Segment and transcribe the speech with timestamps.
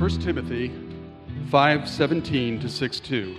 [0.00, 0.72] 1 Timothy
[1.50, 3.36] 5:17 to 6:2.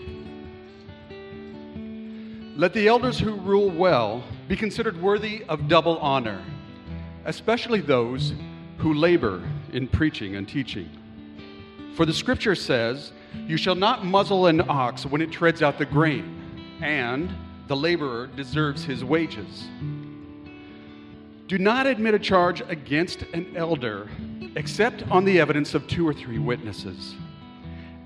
[2.56, 6.40] Let the elders who rule well be considered worthy of double honor,
[7.26, 8.34] especially those
[8.78, 9.42] who labor
[9.74, 10.88] in preaching and teaching.
[11.96, 13.12] For the scripture says,
[13.48, 17.34] You shall not muzzle an ox when it treads out the grain, and
[17.70, 19.68] the laborer deserves his wages.
[21.48, 24.08] Do not admit a charge against an elder
[24.56, 27.16] except on the evidence of two or three witnesses.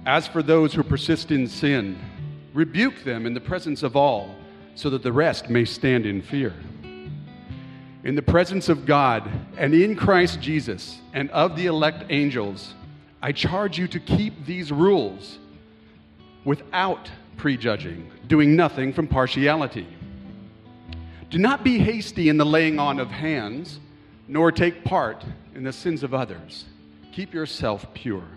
[0.05, 1.99] As for those who persist in sin,
[2.53, 4.35] rebuke them in the presence of all,
[4.75, 6.53] so that the rest may stand in fear.
[8.03, 12.75] In the presence of God and in Christ Jesus and of the elect angels,
[13.21, 15.39] I charge you to keep these rules
[16.43, 19.87] without prejudging, doing nothing from partiality.
[21.31, 23.79] Do not be hasty in the laying on of hands,
[24.27, 25.25] nor take part
[25.55, 26.65] in the sins of others.
[27.11, 28.27] Keep yourself pure.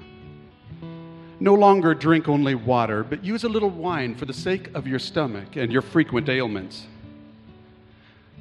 [1.41, 4.98] No longer drink only water, but use a little wine for the sake of your
[4.98, 6.86] stomach and your frequent ailments.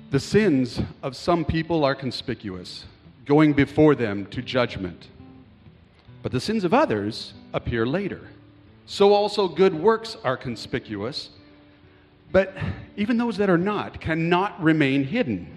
[0.09, 2.86] The sins of some people are conspicuous,
[3.25, 5.09] going before them to judgment.
[6.23, 8.22] But the sins of others appear later.
[8.86, 11.31] So also good works are conspicuous,
[12.31, 12.55] but
[12.95, 15.56] even those that are not cannot remain hidden.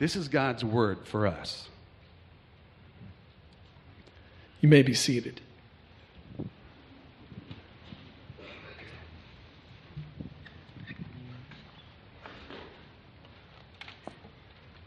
[0.00, 1.68] This is God's word for us.
[4.62, 5.42] You may be seated.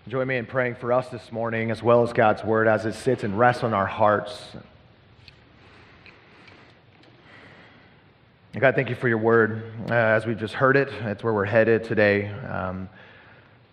[0.08, 2.94] Join me in praying for us this morning, as well as God's word, as it
[2.94, 4.44] sits and rests on our hearts.
[8.58, 9.74] God, thank you for your word.
[9.92, 12.30] Uh, as we've just heard it, it's where we're headed today.
[12.30, 12.90] Um,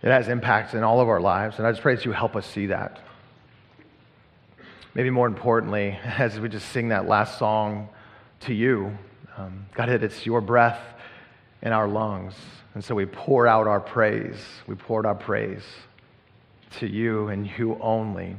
[0.03, 2.37] it has impacts in all of our lives, and I just pray that you help
[2.37, 2.99] us see that.
[4.94, 7.88] Maybe more importantly, as we just sing that last song
[8.41, 8.97] to you,
[9.37, 10.81] um, God, it's your breath
[11.62, 12.34] in our lungs.
[12.75, 14.41] And so we pour out our praise.
[14.66, 15.62] We pour out our praise
[16.78, 18.37] to you and you only.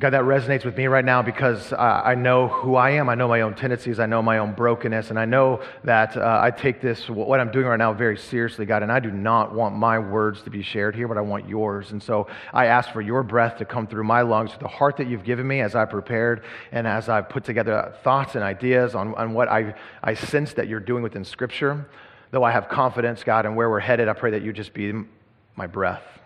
[0.00, 3.08] God, that resonates with me right now because uh, I know who I am.
[3.08, 3.98] I know my own tendencies.
[3.98, 5.10] I know my own brokenness.
[5.10, 8.64] And I know that uh, I take this, what I'm doing right now, very seriously,
[8.64, 8.84] God.
[8.84, 11.90] And I do not want my words to be shared here, but I want yours.
[11.90, 15.08] And so I ask for your breath to come through my lungs, the heart that
[15.08, 19.16] you've given me as I prepared and as I put together thoughts and ideas on,
[19.16, 21.88] on what I, I sense that you're doing within Scripture.
[22.30, 24.92] Though I have confidence, God, in where we're headed, I pray that you just be
[25.56, 26.17] my breath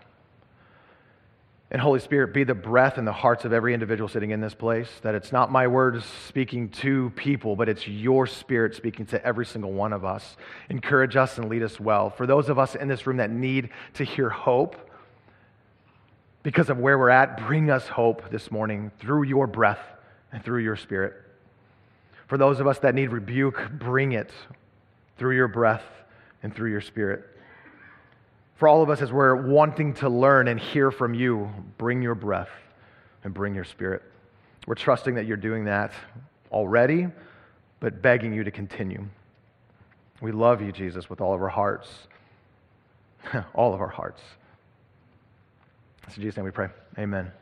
[1.71, 4.53] and Holy Spirit, be the breath in the hearts of every individual sitting in this
[4.53, 4.89] place.
[5.01, 9.45] That it's not my words speaking to people, but it's your spirit speaking to every
[9.45, 10.37] single one of us.
[10.69, 12.11] Encourage us and lead us well.
[12.11, 14.75] For those of us in this room that need to hear hope,
[16.43, 19.79] because of where we're at, bring us hope this morning through your breath
[20.31, 21.13] and through your spirit.
[22.27, 24.31] For those of us that need rebuke, bring it
[25.17, 25.83] through your breath
[26.43, 27.23] and through your spirit.
[28.63, 32.15] For all of us, as we're wanting to learn and hear from you, bring your
[32.15, 32.47] breath
[33.25, 34.01] and bring your spirit.
[34.65, 35.91] We're trusting that you're doing that
[36.49, 37.07] already,
[37.81, 39.05] but begging you to continue.
[40.21, 41.89] We love you, Jesus, with all of our hearts.
[43.53, 44.21] all of our hearts.
[46.07, 46.69] It's In Jesus' name we pray.
[46.97, 47.33] Amen.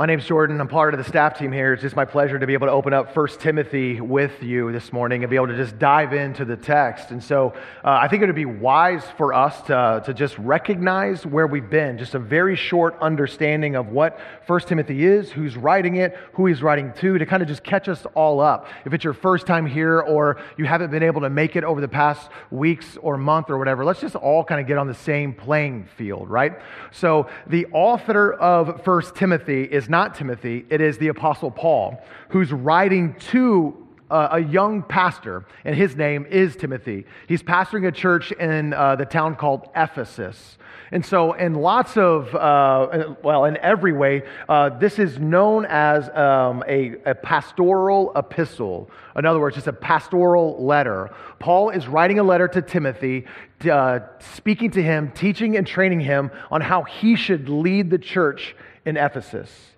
[0.00, 0.58] My name's Jordan.
[0.62, 1.74] I'm part of the staff team here.
[1.74, 4.94] It's just my pleasure to be able to open up 1 Timothy with you this
[4.94, 7.10] morning and be able to just dive into the text.
[7.10, 7.52] And so
[7.84, 11.68] uh, I think it would be wise for us to, to just recognize where we've
[11.68, 16.46] been, just a very short understanding of what 1 Timothy is, who's writing it, who
[16.46, 18.68] he's writing to, to kind of just catch us all up.
[18.86, 21.82] If it's your first time here or you haven't been able to make it over
[21.82, 24.94] the past weeks or month or whatever, let's just all kind of get on the
[24.94, 26.58] same playing field, right?
[26.90, 32.02] So the author of 1 Timothy is is not Timothy, it is the Apostle Paul,
[32.30, 33.76] who's writing to
[34.10, 37.06] a young pastor, and his name is Timothy.
[37.28, 40.58] He's pastoring a church in uh, the town called Ephesus.
[40.92, 46.08] And so, in lots of, uh, well, in every way, uh, this is known as
[46.08, 48.90] um, a, a, pastoral epistle.
[49.14, 51.10] In other words, it's a pastoral letter.
[51.38, 53.26] Paul is writing a letter to Timothy,
[53.70, 58.56] uh, speaking to him, teaching and training him on how he should lead the church
[58.84, 59.69] in Ephesus.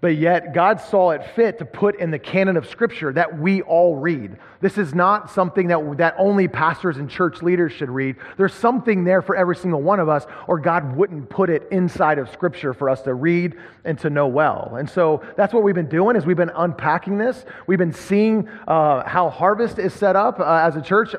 [0.00, 3.62] But yet, God saw it fit to put in the canon of Scripture that we
[3.62, 4.36] all read.
[4.60, 8.14] This is not something that, that only pastors and church leaders should read.
[8.36, 12.18] There's something there for every single one of us, or God wouldn't put it inside
[12.18, 14.76] of Scripture for us to read and to know well.
[14.78, 17.44] And so that's what we've been doing is we've been unpacking this.
[17.66, 21.16] We've been seeing uh, how Harvest is set up uh, as a church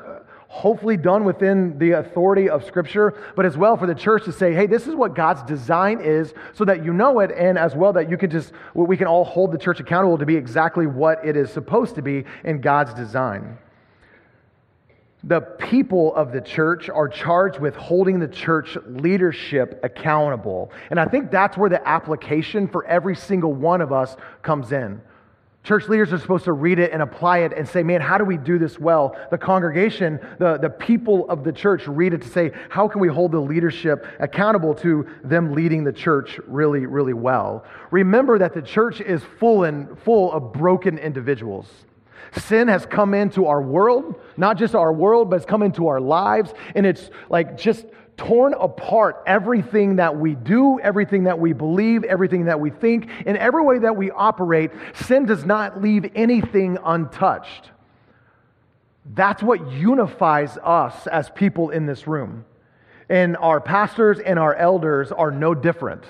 [0.52, 4.52] hopefully done within the authority of Scripture, but as well for the church to say,
[4.52, 7.92] hey, this is what God's design is so that you know it, and as well
[7.92, 11.24] that you can just, we can all hold the church accountable to be exactly what
[11.24, 13.58] it is supposed to be in God's design.
[15.22, 20.72] The people of the church are charged with holding the church leadership accountable.
[20.90, 25.00] And I think that's where the application for every single one of us comes in.
[25.62, 28.24] Church leaders are supposed to read it and apply it and say, man, how do
[28.24, 29.14] we do this well?
[29.30, 33.08] The congregation, the, the people of the church read it to say, how can we
[33.08, 37.66] hold the leadership accountable to them leading the church really, really well?
[37.90, 41.68] Remember that the church is full and full of broken individuals.
[42.36, 46.00] Sin has come into our world, not just our world, but it's come into our
[46.00, 47.84] lives, and it's like just
[48.20, 53.34] torn apart everything that we do, everything that we believe, everything that we think, in
[53.38, 54.70] every way that we operate.
[54.94, 57.70] Sin does not leave anything untouched.
[59.06, 62.44] That's what unifies us as people in this room.
[63.08, 66.04] And our pastors and our elders are no different.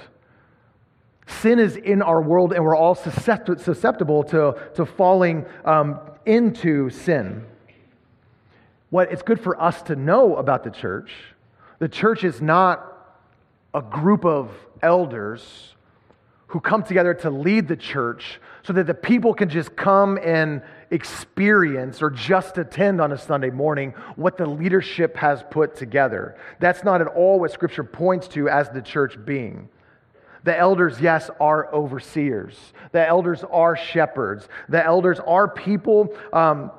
[1.28, 7.46] Sin is in our world, and we're all susceptible to, to falling um, into sin.
[8.90, 11.12] What it's good for us to know about the church
[11.80, 12.86] the church is not
[13.74, 14.50] a group of
[14.82, 15.74] elders
[16.48, 20.62] who come together to lead the church so that the people can just come and
[20.90, 26.36] experience or just attend on a Sunday morning what the leadership has put together.
[26.58, 29.68] That's not at all what Scripture points to as the church being.
[30.42, 32.56] The elders, yes, are overseers.
[32.92, 34.48] The elders are shepherds.
[34.68, 36.72] The elders are people, um,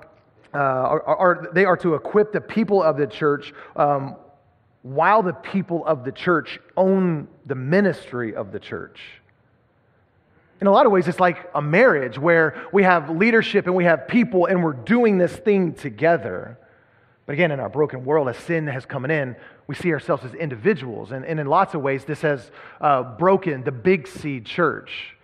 [0.53, 4.18] uh, are, are, they are to equip the people of the church um,
[4.83, 9.00] while the people of the church own the ministry of the church.
[10.60, 13.86] In a lot of ways, it's like a marriage where we have leadership and we
[13.86, 16.57] have people and we're doing this thing together.
[17.25, 19.36] But again, in our broken world, as sin has come in,
[19.68, 21.12] we see ourselves as individuals.
[21.12, 25.16] And, and in lots of ways, this has uh, broken the big C church.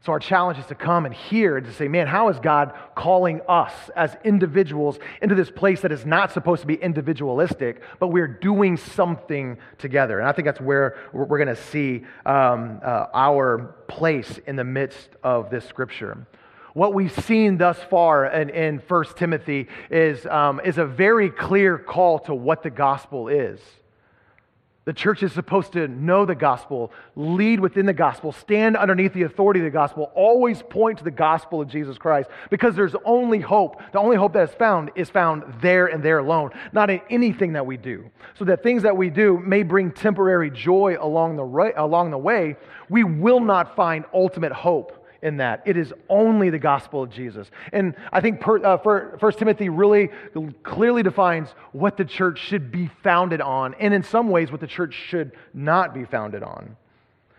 [0.00, 2.72] So, our challenge is to come and hear and to say, man, how is God
[2.94, 8.08] calling us as individuals into this place that is not supposed to be individualistic, but
[8.08, 10.20] we're doing something together?
[10.20, 14.64] And I think that's where we're going to see um, uh, our place in the
[14.64, 16.26] midst of this scripture.
[16.74, 21.76] What we've seen thus far in, in 1 Timothy is, um, is a very clear
[21.76, 23.58] call to what the gospel is.
[24.88, 29.24] The church is supposed to know the gospel, lead within the gospel, stand underneath the
[29.24, 33.38] authority of the gospel, always point to the gospel of Jesus Christ because there's only
[33.38, 33.82] hope.
[33.92, 37.52] The only hope that is found is found there and there alone, not in anything
[37.52, 38.10] that we do.
[38.38, 42.16] So that things that we do may bring temporary joy along the, right, along the
[42.16, 42.56] way,
[42.88, 45.62] we will not find ultimate hope in that.
[45.66, 47.50] It is only the gospel of Jesus.
[47.72, 50.10] And I think uh, for, 1 Timothy really
[50.62, 54.66] clearly defines what the church should be founded on, and in some ways, what the
[54.66, 56.76] church should not be founded on.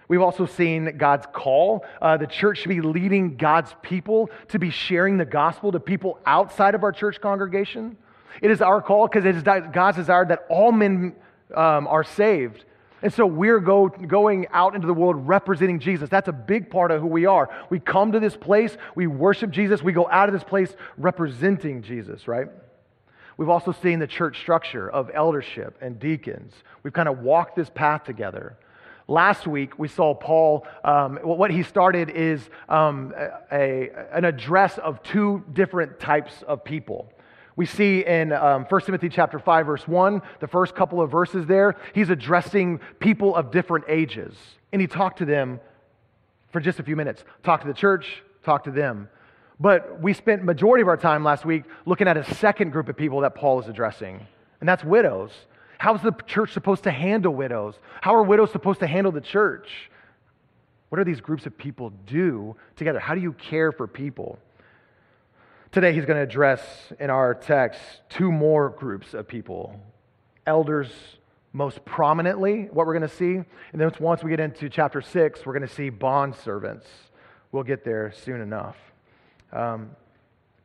[0.07, 1.85] We've also seen God's call.
[2.01, 6.19] Uh, the church should be leading God's people to be sharing the gospel to people
[6.25, 7.95] outside of our church congregation.
[8.41, 11.15] It is our call because it is God's desire that all men
[11.53, 12.65] um, are saved.
[13.01, 16.09] And so we're go, going out into the world representing Jesus.
[16.09, 17.49] That's a big part of who we are.
[17.69, 21.81] We come to this place, we worship Jesus, we go out of this place representing
[21.81, 22.47] Jesus, right?
[23.37, 26.53] We've also seen the church structure of eldership and deacons.
[26.83, 28.57] We've kind of walked this path together.
[29.07, 33.13] Last week, we saw Paul, um, what he started is um,
[33.51, 37.11] a, an address of two different types of people.
[37.55, 41.45] We see in um, 1 Timothy chapter 5, verse 1, the first couple of verses
[41.45, 44.35] there, he's addressing people of different ages.
[44.71, 45.59] And he talked to them
[46.51, 47.23] for just a few minutes.
[47.43, 49.09] Talk to the church, talk to them.
[49.59, 52.95] But we spent majority of our time last week looking at a second group of
[52.95, 54.25] people that Paul is addressing,
[54.61, 55.31] and that's widows.
[55.77, 57.75] How is the church supposed to handle widows?
[58.01, 59.89] How are widows supposed to handle the church?
[60.89, 62.99] What do these groups of people do together?
[62.99, 64.39] How do you care for people?
[65.71, 66.61] Today, he's going to address
[66.99, 69.79] in our text two more groups of people
[70.47, 70.89] elders,
[71.53, 73.35] most prominently, what we're going to see.
[73.35, 76.87] And then once we get into chapter six, we're going to see bond servants.
[77.51, 78.77] We'll get there soon enough.
[79.53, 79.91] Um,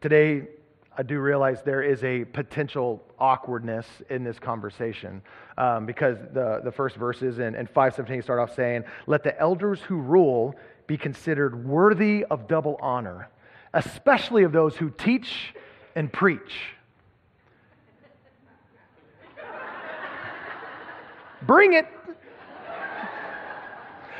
[0.00, 0.48] today,
[0.96, 5.20] I do realize there is a potential awkwardness in this conversation
[5.58, 9.80] um, because the, the first verses in, in 517 start off saying, Let the elders
[9.80, 10.54] who rule
[10.86, 13.28] be considered worthy of double honor,
[13.74, 15.54] especially of those who teach
[15.94, 16.72] and preach.
[21.42, 21.86] Bring it.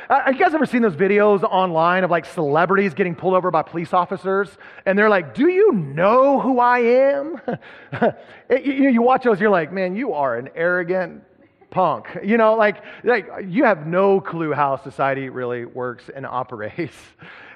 [0.07, 3.63] Uh, you guys ever seen those videos online of like celebrities getting pulled over by
[3.63, 4.55] police officers?
[4.85, 7.41] And they're like, Do you know who I am?
[8.51, 11.23] you, you watch those, you're like, Man, you are an arrogant
[11.75, 12.07] punk.
[12.23, 16.95] You know, like, like you have no clue how society really works and operates.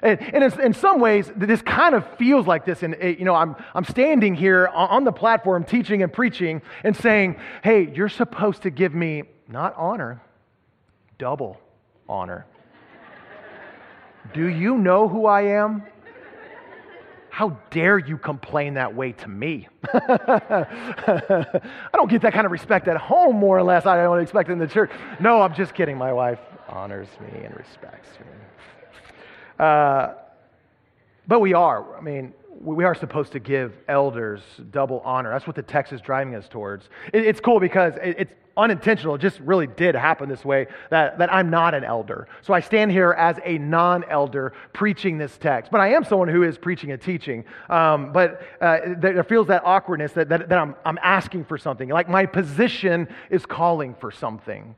[0.02, 2.82] And, and in some ways, this kind of feels like this.
[2.82, 6.94] And, eh, you know, I'm, I'm standing here on the platform teaching and preaching and
[6.94, 10.20] saying, Hey, you're supposed to give me not honor,
[11.16, 11.58] double
[12.06, 12.44] honor.
[14.34, 15.82] Do you know who I am?
[17.30, 19.68] How dare you complain that way to me?
[19.94, 20.66] I
[21.94, 23.86] don't get that kind of respect at home, more or less.
[23.86, 24.90] I don't expect it in the church.
[25.20, 25.96] No, I'm just kidding.
[25.96, 28.26] My wife honors me and respects me.
[29.64, 30.14] Uh,
[31.28, 31.96] but we are.
[31.96, 35.30] I mean, we are supposed to give elders double honor.
[35.30, 36.88] That's what the text is driving us towards.
[37.12, 39.14] it's cool because it's unintentional.
[39.14, 42.28] It just really did happen this way that, that I'm not an elder.
[42.42, 45.70] So I stand here as a non elder preaching this text.
[45.70, 47.44] But I am someone who is preaching and teaching.
[47.68, 51.88] Um, but uh, there feels that awkwardness that, that, that I'm, I'm asking for something.
[51.88, 54.74] Like my position is calling for something.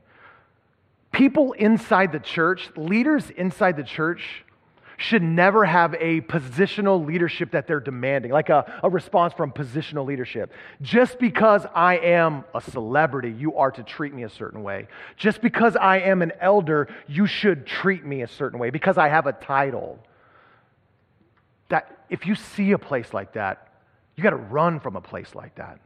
[1.11, 4.42] People inside the church, leaders inside the church,
[5.03, 10.05] should never have a positional leadership that they're demanding, like a, a response from positional
[10.05, 10.53] leadership.
[10.81, 14.87] Just because I am a celebrity, you are to treat me a certain way.
[15.17, 19.09] Just because I am an elder, you should treat me a certain way because I
[19.09, 19.99] have a title.
[21.67, 23.73] That if you see a place like that,
[24.15, 25.81] you got to run from a place like that.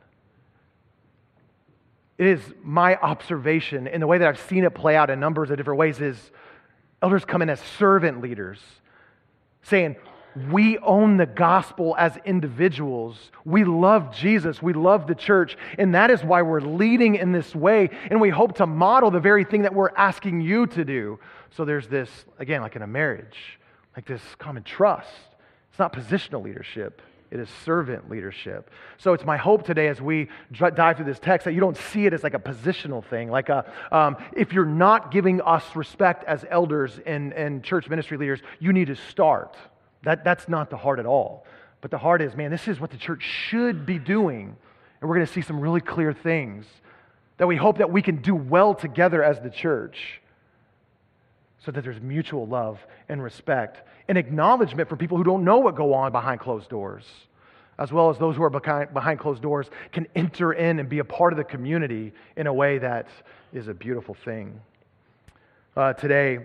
[2.20, 5.50] It is my observation in the way that I've seen it play out in numbers
[5.50, 6.32] of different ways is
[7.02, 8.60] elders come in as servant leaders
[9.68, 9.96] saying,
[10.52, 13.32] we own the gospel as individuals.
[13.44, 14.62] We love Jesus.
[14.62, 15.58] We love the church.
[15.80, 17.90] And that is why we're leading in this way.
[18.12, 21.20] And we hope to model the very thing that we're asking you to do.
[21.50, 23.60] So there's this, again, like in a marriage,
[23.96, 25.10] like this common trust.
[25.72, 28.70] It's not positional leadership, it is servant leadership.
[28.98, 32.06] So it's my hope today as we dive through this text that you don't see
[32.06, 33.30] it as like a positional thing.
[33.30, 38.18] Like a, um, if you're not giving us respect as elders and, and church ministry
[38.18, 39.58] leaders, you need to start.
[40.04, 41.46] That, that's not the heart at all.
[41.82, 44.56] But the heart is, man, this is what the church should be doing.
[45.02, 46.66] And we're going to see some really clear things
[47.38, 50.22] that we hope that we can do well together as the church
[51.60, 52.80] so that there's mutual love
[53.10, 57.06] and respect and acknowledgement for people who don't know what go on behind closed doors
[57.80, 61.04] as well as those who are behind, closed doors can enter in and be a
[61.04, 63.08] part of the community in a way that
[63.54, 64.60] is a beautiful thing.
[65.76, 66.40] Uh, today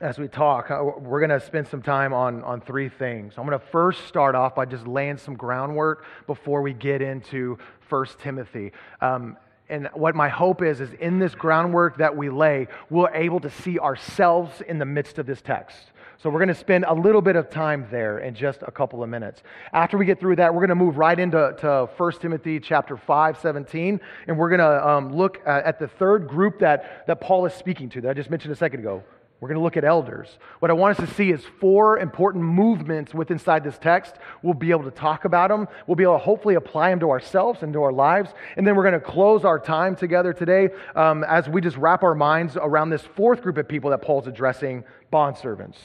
[0.00, 3.34] as we talk uh, we're going to spend some time on, on three things.
[3.36, 7.58] I'm going to first start off by just laying some groundwork before we get into
[7.88, 8.72] 1 timothy.
[9.00, 9.36] Um,
[9.68, 13.50] and what my hope is, is in this groundwork that we lay, we're able to
[13.50, 15.92] see ourselves in the midst of this text.
[16.18, 19.02] So we're going to spend a little bit of time there in just a couple
[19.02, 19.42] of minutes.
[19.74, 22.96] After we get through that, we're going to move right into to 1 Timothy chapter
[22.96, 27.44] 5, 17, and we're going to um, look at the third group that, that Paul
[27.44, 29.04] is speaking to that I just mentioned a second ago.
[29.38, 30.38] We're going to look at elders.
[30.60, 34.14] What I want us to see is four important movements within inside this text.
[34.40, 35.68] We'll be able to talk about them.
[35.86, 38.30] We'll be able to hopefully apply them to ourselves and to our lives.
[38.56, 42.02] And then we're going to close our time together today um, as we just wrap
[42.02, 45.76] our minds around this fourth group of people that Paul's addressing bondservants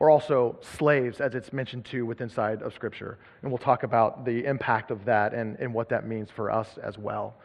[0.00, 3.18] or also slaves, as it's mentioned too within inside of Scripture.
[3.42, 6.78] And we'll talk about the impact of that and, and what that means for us
[6.82, 7.36] as well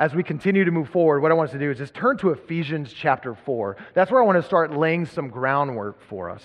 [0.00, 2.16] as we continue to move forward, what I want us to do is just turn
[2.18, 3.76] to Ephesians chapter 4.
[3.92, 6.42] That's where I want to start laying some groundwork for us.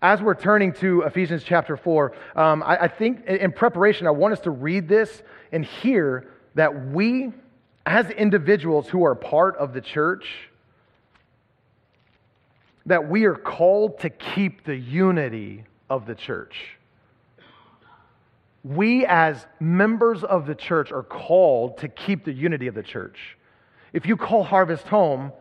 [0.00, 4.34] As we're turning to Ephesians chapter 4, um, I, I think in preparation, I want
[4.34, 7.32] us to read this and hear that we,
[7.84, 10.48] as individuals who are part of the church,
[12.86, 16.76] that we are called to keep the unity of the church
[18.66, 23.36] we as members of the church are called to keep the unity of the church.
[23.92, 25.32] If you call Harvest home,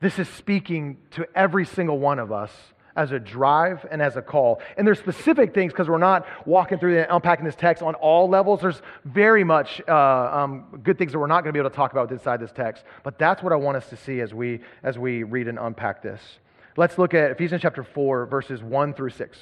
[0.00, 2.50] this is speaking to every single one of us
[2.96, 4.60] as a drive and as a call.
[4.76, 8.28] And there's specific things because we're not walking through and unpacking this text on all
[8.28, 8.60] levels.
[8.60, 11.76] There's very much uh, um, good things that we're not going to be able to
[11.76, 12.82] talk about inside this text.
[13.04, 16.02] But that's what I want us to see as we as we read and unpack
[16.02, 16.20] this.
[16.76, 19.38] Let's look at Ephesians chapter 4, verses 1 through 6.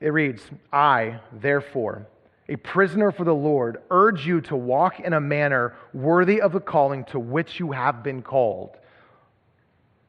[0.00, 2.06] It reads, I, therefore,
[2.48, 6.60] a prisoner for the Lord, urge you to walk in a manner worthy of the
[6.60, 8.76] calling to which you have been called.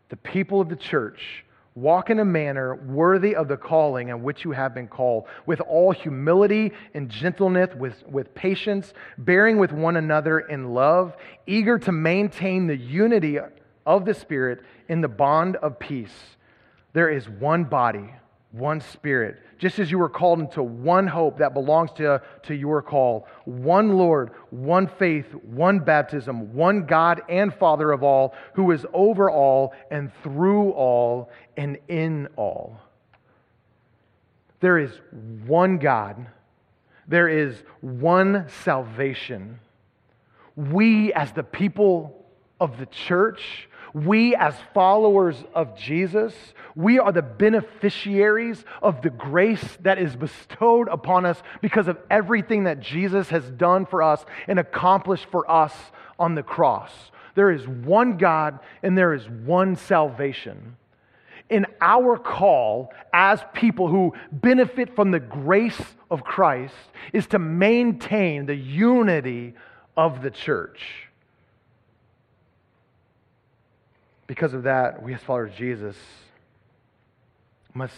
[0.09, 1.43] The people of the church
[1.73, 5.61] walk in a manner worthy of the calling in which you have been called, with
[5.61, 11.15] all humility and gentleness, with, with patience, bearing with one another in love,
[11.47, 13.39] eager to maintain the unity
[13.89, 16.37] of the Spirit in the bond of peace.
[16.93, 18.13] There is one body
[18.51, 22.81] one spirit, just as you were called into one hope that belongs to, to your
[22.81, 28.85] call, one Lord, one faith, one baptism, one God and Father of all, who is
[28.91, 32.79] over all and through all and in all.
[34.61, 34.91] There is
[35.45, 36.25] one God,
[37.07, 39.59] there is one salvation.
[40.55, 42.25] We, as the people
[42.59, 46.33] of the church, we, as followers of Jesus,
[46.75, 52.65] we are the beneficiaries of the grace that is bestowed upon us because of everything
[52.65, 55.73] that Jesus has done for us and accomplished for us
[56.17, 56.91] on the cross.
[57.35, 60.75] There is one God and there is one salvation.
[61.49, 65.81] In our call as people who benefit from the grace
[66.11, 66.75] of Christ
[67.11, 69.55] is to maintain the unity
[69.97, 71.08] of the church.
[74.29, 75.97] Because of that, we as followers of Jesus
[77.73, 77.95] must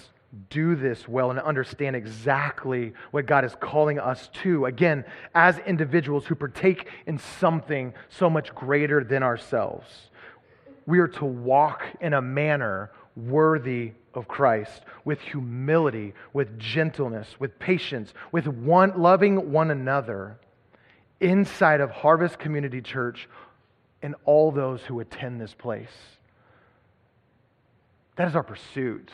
[0.50, 4.66] do this well and understand exactly what God is calling us to.
[4.66, 5.04] Again,
[5.36, 9.90] as individuals who partake in something so much greater than ourselves,
[10.86, 17.60] we are to walk in a manner worthy of Christ with humility, with gentleness, with
[17.60, 20.38] patience, with one loving one another
[21.20, 23.28] inside of Harvest Community Church
[24.02, 25.90] and all those who attend this place.
[28.16, 29.10] That is our pursuit.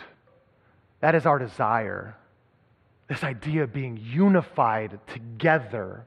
[0.99, 2.15] That is our desire.
[3.07, 6.05] This idea of being unified together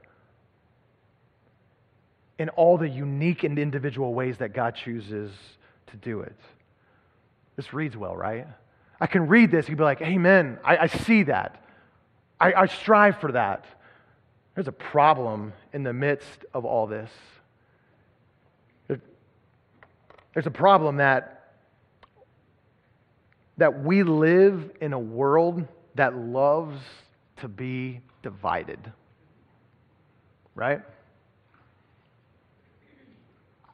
[2.37, 5.31] in all the unique and individual ways that God chooses
[5.87, 6.35] to do it.
[7.55, 8.47] This reads well, right?
[8.99, 10.59] I can read this, you'd be like, Amen.
[10.63, 11.63] I, I see that.
[12.39, 13.65] I, I strive for that.
[14.55, 17.09] There's a problem in the midst of all this.
[20.33, 21.40] There's a problem that
[23.61, 26.79] that we live in a world that loves
[27.37, 28.79] to be divided.
[30.55, 30.81] Right?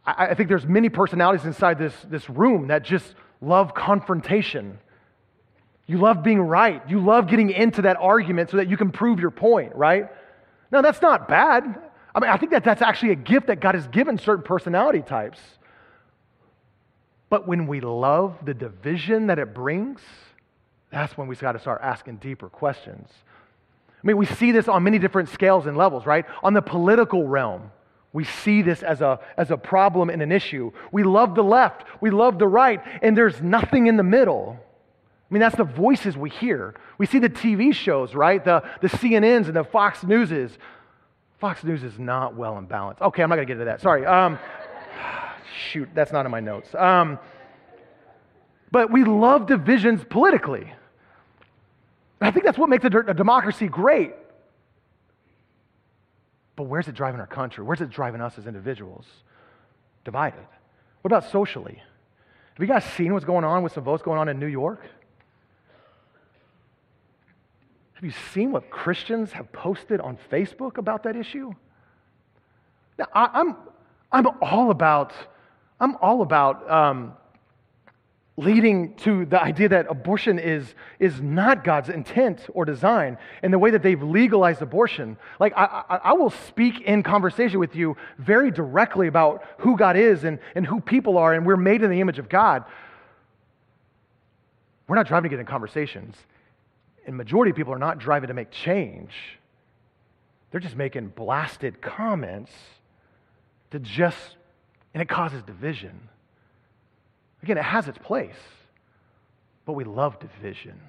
[0.06, 4.78] I, I think there's many personalities inside this, this room that just love confrontation.
[5.86, 6.82] You love being right.
[6.90, 10.10] You love getting into that argument so that you can prove your point, right?
[10.70, 11.64] Now, that's not bad.
[12.14, 15.02] I mean, I think that that's actually a gift that God has given certain personality
[15.02, 15.40] types.
[17.30, 20.00] But when we love the division that it brings,
[20.92, 23.10] that's when we've got to start asking deeper questions.
[23.90, 26.26] I mean, we see this on many different scales and levels, right?
[26.44, 27.72] On the political realm,
[28.14, 30.72] we see this as a, as a problem and an issue.
[30.92, 34.58] We love the left, we love the right, and there's nothing in the middle.
[35.30, 36.76] I mean, that's the voices we hear.
[36.98, 38.44] We see the TV shows, right?
[38.44, 40.58] The, the CNNs and the Fox Newses.
[41.40, 43.02] Fox News is not well and balanced.
[43.02, 43.82] Okay, I'm not going to get into that.
[43.82, 44.06] Sorry.
[44.06, 44.40] Um,
[45.58, 46.74] shoot, that's not in my notes.
[46.76, 47.20] Um,
[48.72, 50.72] but we love divisions politically.
[52.20, 54.14] I think that's what makes a, a democracy great.
[56.56, 57.64] But where's it driving our country?
[57.64, 59.06] Where's it driving us as individuals?
[60.04, 60.46] Divided.
[61.02, 61.82] What about socially?
[62.56, 64.82] Have you guys seen what's going on with some votes going on in New York?
[67.94, 71.54] Have you seen what Christians have posted on Facebook about that issue?
[72.98, 73.56] Now, I, I'm,
[74.12, 75.14] I'm all about
[75.80, 77.14] I'm all about um,
[78.38, 83.58] leading to the idea that abortion is, is not God's intent or design and the
[83.58, 85.18] way that they've legalized abortion.
[85.40, 89.98] Like, I, I, I, will speak in conversation with you very directly about who God
[89.98, 92.64] is and, and who people are, and we're made in the image of God.
[94.88, 96.16] We're not driving to get in conversations.
[97.08, 99.14] And majority of people are not driving to make change.
[100.52, 102.52] They're just making blasted comments
[103.72, 104.38] to just
[104.94, 106.10] and it causes division.
[107.44, 108.36] Again, it has its place,
[109.66, 110.80] but we love division.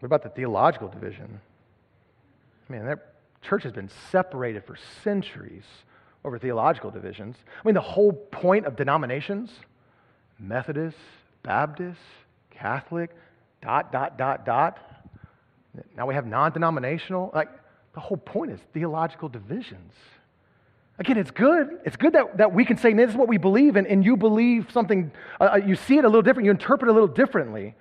[0.00, 1.40] What about the theological division?
[2.68, 5.64] I mean, that church has been separated for centuries
[6.24, 7.36] over theological divisions.
[7.62, 9.50] I mean, the whole point of denominations
[10.38, 10.98] Methodist,
[11.42, 11.98] Baptist,
[12.50, 13.10] Catholic,
[13.62, 14.78] dot, dot, dot, dot.
[15.96, 17.30] Now we have non denominational.
[17.34, 17.48] Like,
[17.94, 19.92] the whole point is theological divisions.
[20.98, 21.78] Again, it's good.
[21.84, 24.16] It's good that, that we can say, this is what we believe, and, and you
[24.16, 27.08] believe something, uh, uh, you see it a little different, you interpret it a little
[27.08, 27.74] differently.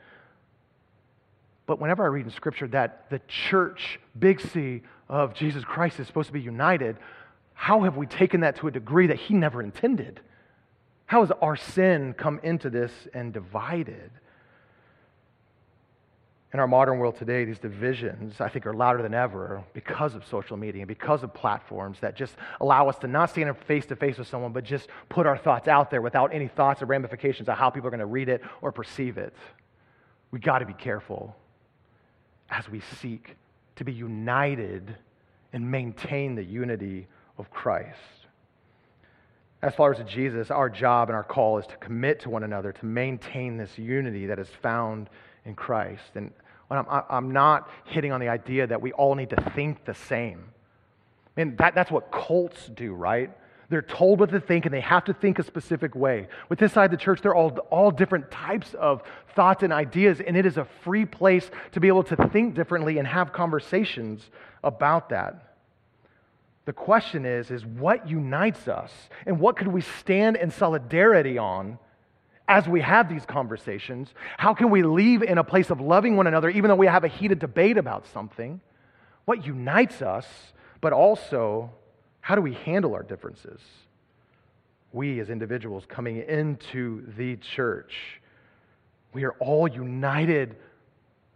[1.65, 6.07] But whenever I read in Scripture that the church, big C, of Jesus Christ is
[6.07, 6.97] supposed to be united,
[7.53, 10.19] how have we taken that to a degree that He never intended?
[11.05, 14.11] How has our sin come into this and divided?
[16.55, 20.25] In our modern world today, these divisions, I think, are louder than ever because of
[20.25, 23.97] social media and because of platforms that just allow us to not stand face to
[23.97, 27.49] face with someone, but just put our thoughts out there without any thoughts or ramifications
[27.49, 29.35] of how people are going to read it or perceive it.
[30.31, 31.35] We got to be careful
[32.49, 33.35] as we seek
[33.75, 34.95] to be united
[35.51, 37.99] and maintain the unity of Christ.
[39.61, 42.71] As followers of Jesus, our job and our call is to commit to one another
[42.71, 45.09] to maintain this unity that is found
[45.45, 46.03] in Christ.
[46.15, 46.31] And
[46.69, 50.43] I'm, not hitting on the idea that we all need to think the same.
[51.35, 53.31] I mean, that, that's what cults do, right?
[53.69, 56.27] They're told what to think and they have to think a specific way.
[56.49, 59.03] With this side of the church, they're all, all different types of
[59.35, 62.99] thoughts and ideas, and it is a free place to be able to think differently
[62.99, 64.29] and have conversations
[64.63, 65.54] about that.
[66.65, 68.91] The question is, is what unites us
[69.25, 71.77] and what could we stand in solidarity on
[72.47, 74.13] as we have these conversations?
[74.37, 77.03] How can we leave in a place of loving one another even though we have
[77.03, 78.61] a heated debate about something?
[79.25, 80.25] What unites us,
[80.81, 81.71] but also
[82.21, 83.61] how do we handle our differences?
[84.91, 88.21] We as individuals coming into the church,
[89.13, 90.55] we are all united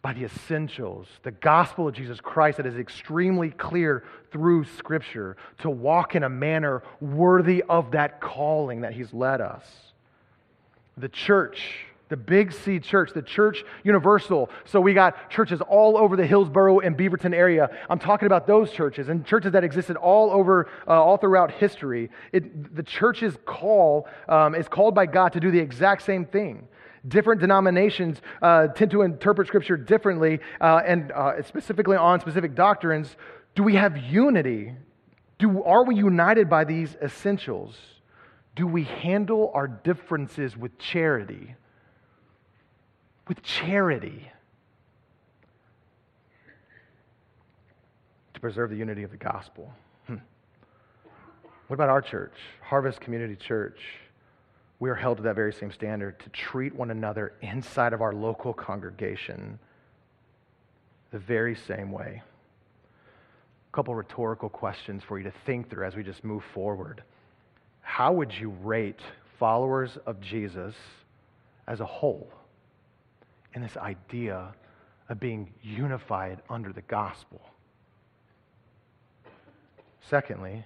[0.01, 5.69] by the essentials, the gospel of Jesus Christ that is extremely clear through Scripture to
[5.69, 9.65] walk in a manner worthy of that calling that He's led us.
[10.97, 14.49] The church, the Big C church, the church universal.
[14.63, 17.69] So we got churches all over the Hillsboro and Beaverton area.
[17.89, 22.09] I'm talking about those churches and churches that existed all over, uh, all throughout history.
[22.31, 26.69] It, the church's call um, is called by God to do the exact same thing.
[27.07, 33.15] Different denominations uh, tend to interpret Scripture differently, uh, and uh, specifically on specific doctrines.
[33.55, 34.73] Do we have unity?
[35.37, 37.77] Do, are we united by these essentials?
[38.55, 41.55] Do we handle our differences with charity?
[43.27, 44.29] With charity.
[48.33, 49.71] To preserve the unity of the gospel.
[50.07, 50.15] Hmm.
[51.67, 53.79] What about our church, Harvest Community Church?
[54.79, 58.13] We are held to that very same standard to treat one another inside of our
[58.13, 59.59] local congregation
[61.11, 62.21] the very same way.
[63.71, 67.03] A couple rhetorical questions for you to think through as we just move forward.
[67.81, 68.99] How would you rate
[69.37, 70.75] followers of Jesus
[71.67, 72.31] as a whole
[73.53, 74.53] in this idea
[75.09, 77.41] of being unified under the gospel?
[80.09, 80.63] Secondly,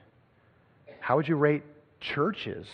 [1.00, 1.64] how would you rate
[2.00, 2.68] churches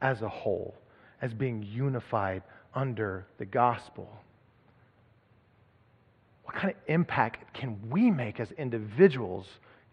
[0.00, 0.74] as a whole,
[1.20, 2.42] as being unified
[2.74, 4.08] under the gospel.
[6.44, 9.46] What kind of impact can we make as individuals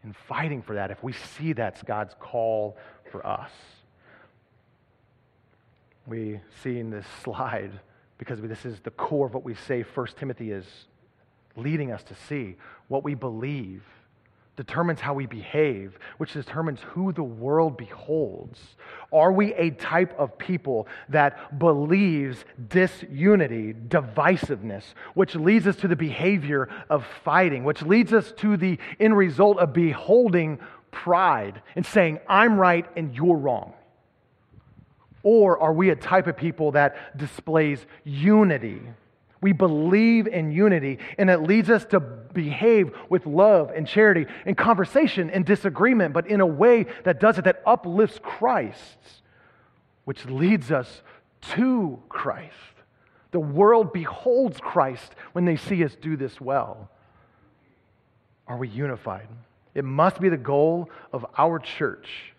[0.03, 2.77] in fighting for that if we see that's God's call
[3.11, 3.51] for us?
[6.07, 7.71] We see in this slide,
[8.17, 10.65] because this is the core of what we say First Timothy is
[11.55, 12.55] leading us to see,
[12.87, 13.83] what we believe
[14.55, 18.59] determines how we behave, which determines who the world beholds.
[19.11, 25.95] Are we a type of people that believes disunity, divisiveness, which leads us to the
[25.95, 30.59] behavior of fighting, which leads us to the end result of beholding
[30.91, 33.73] pride and saying, I'm right and you're wrong?
[35.23, 38.81] Or are we a type of people that displays unity?
[39.45, 44.57] We believe in unity, and it leads us to behave with love and charity and
[44.57, 48.97] conversation and disagreement, but in a way that does it, that uplifts Christ,
[50.03, 51.03] which leads us
[51.53, 52.55] to Christ.
[53.29, 56.89] The world beholds Christ when they see us do this well.
[58.47, 59.27] Are we unified?
[59.75, 62.33] It must be the goal of our church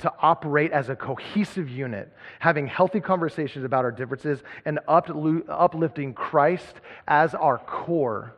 [0.00, 6.80] to operate as a cohesive unit, having healthy conversations about our differences and uplifting Christ
[7.06, 8.34] as our core.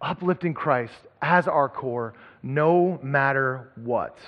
[0.00, 4.18] Uplifting Christ as our core, no matter what.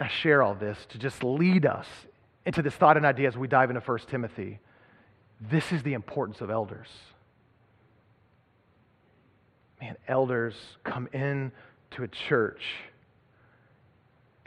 [0.00, 1.86] I share all this to just lead us
[2.46, 4.60] into this thought and idea as we dive into 1 Timothy.
[5.40, 6.86] This is the importance of elders.
[9.80, 11.50] Man, elders come in
[11.92, 12.62] to a church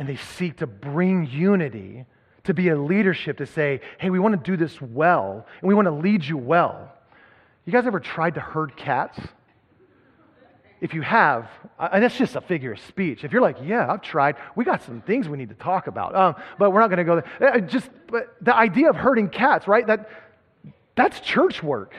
[0.01, 2.05] and they seek to bring unity,
[2.45, 5.75] to be a leadership, to say, hey, we want to do this well, and we
[5.75, 6.91] want to lead you well.
[7.65, 9.19] You guys ever tried to herd cats?
[10.81, 13.23] If you have, and that's just a figure of speech.
[13.23, 16.15] If you're like, yeah, I've tried, we got some things we need to talk about,
[16.15, 17.53] um, but we're not going to go there.
[17.53, 19.85] Uh, just but the idea of herding cats, right?
[19.85, 20.09] That
[20.95, 21.93] that's church work.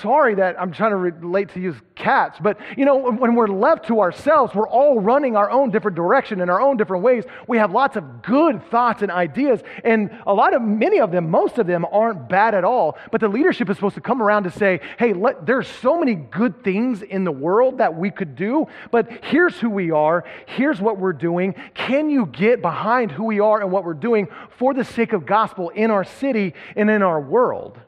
[0.00, 3.86] Sorry that I'm trying to relate to use cats, but you know, when we're left
[3.88, 7.24] to ourselves, we're all running our own different direction in our own different ways.
[7.48, 11.30] We have lots of good thoughts and ideas, and a lot of, many of them,
[11.30, 12.98] most of them aren't bad at all.
[13.10, 16.14] But the leadership is supposed to come around to say, hey, let, there's so many
[16.14, 20.80] good things in the world that we could do, but here's who we are, here's
[20.80, 21.54] what we're doing.
[21.74, 25.26] Can you get behind who we are and what we're doing for the sake of
[25.26, 27.78] gospel in our city and in our world?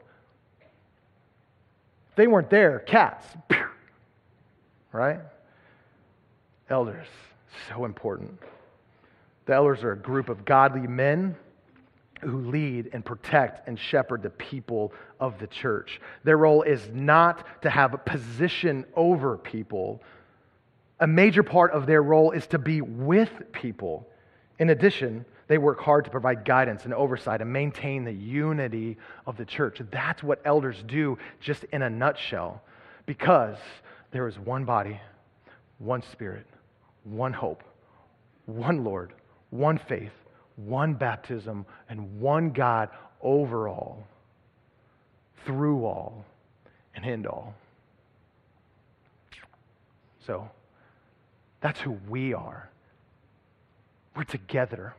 [2.17, 3.25] They weren't there, cats.
[4.91, 5.19] Right?
[6.67, 7.05] Elders,
[7.69, 8.39] so important.
[9.45, 11.35] The elders are a group of godly men
[12.21, 16.01] who lead and protect and shepherd the people of the church.
[16.23, 20.01] Their role is not to have a position over people.
[20.99, 24.07] A major part of their role is to be with people.
[24.57, 29.37] In addition, they work hard to provide guidance and oversight and maintain the unity of
[29.37, 29.81] the church.
[29.91, 32.61] That's what elders do, just in a nutshell,
[33.05, 33.57] because
[34.11, 34.99] there is one body,
[35.79, 36.45] one spirit,
[37.03, 37.63] one hope,
[38.45, 39.13] one Lord,
[39.49, 40.11] one faith,
[40.57, 42.89] one baptism, and one God
[43.21, 44.05] over all,
[45.45, 46.25] through all,
[46.95, 47.53] and in all.
[50.25, 50.49] So,
[51.61, 52.69] that's who we are.
[54.15, 54.93] We're together.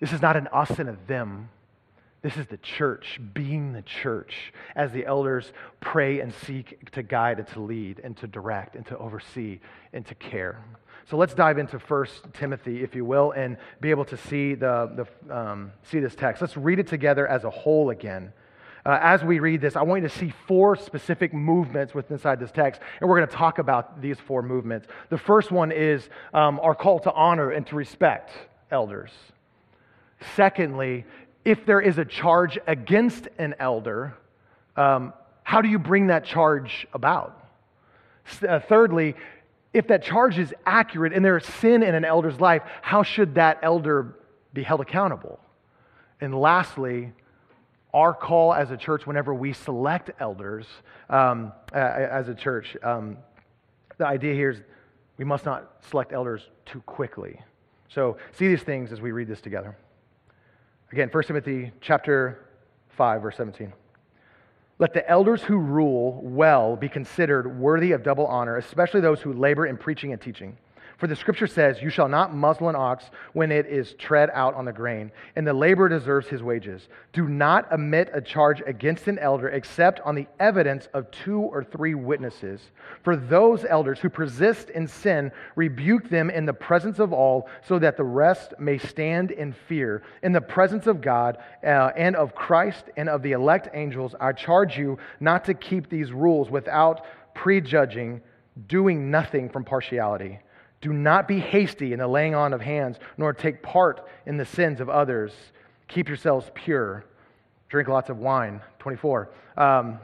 [0.00, 1.48] This is not an us and a them.
[2.22, 7.38] This is the church being the church as the elders pray and seek to guide
[7.38, 9.60] and to lead and to direct and to oversee
[9.92, 10.64] and to care.
[11.08, 15.06] So let's dive into First Timothy, if you will, and be able to see, the,
[15.28, 16.42] the, um, see this text.
[16.42, 18.32] Let's read it together as a whole again.
[18.84, 22.40] Uh, as we read this, I want you to see four specific movements within inside
[22.40, 24.88] this text, and we're going to talk about these four movements.
[25.10, 28.32] The first one is um, our call to honor and to respect
[28.70, 29.10] elders.
[30.34, 31.04] Secondly,
[31.44, 34.14] if there is a charge against an elder,
[34.76, 37.48] um, how do you bring that charge about?
[38.46, 39.14] Uh, thirdly,
[39.72, 43.34] if that charge is accurate and there is sin in an elder's life, how should
[43.36, 44.16] that elder
[44.52, 45.38] be held accountable?
[46.20, 47.12] And lastly,
[47.92, 50.66] our call as a church, whenever we select elders
[51.08, 53.18] um, as a church, um,
[53.98, 54.58] the idea here is
[55.16, 57.40] we must not select elders too quickly.
[57.88, 59.76] So, see these things as we read this together.
[60.92, 62.46] Again, 1 Timothy chapter
[62.90, 63.72] 5, verse 17.
[64.78, 69.32] Let the elders who rule well be considered worthy of double honor, especially those who
[69.32, 70.56] labor in preaching and teaching.
[70.98, 74.54] For the scripture says, You shall not muzzle an ox when it is tread out
[74.54, 76.88] on the grain, and the laborer deserves his wages.
[77.12, 81.62] Do not omit a charge against an elder except on the evidence of two or
[81.62, 82.62] three witnesses.
[83.02, 87.78] For those elders who persist in sin, rebuke them in the presence of all, so
[87.78, 90.02] that the rest may stand in fear.
[90.22, 94.32] In the presence of God uh, and of Christ and of the elect angels, I
[94.32, 97.04] charge you not to keep these rules without
[97.34, 98.22] prejudging,
[98.66, 100.40] doing nothing from partiality.
[100.80, 104.44] Do not be hasty in the laying on of hands, nor take part in the
[104.44, 105.32] sins of others.
[105.88, 107.04] Keep yourselves pure.
[107.68, 108.60] Drink lots of wine.
[108.78, 109.30] 24.
[109.56, 109.98] Um,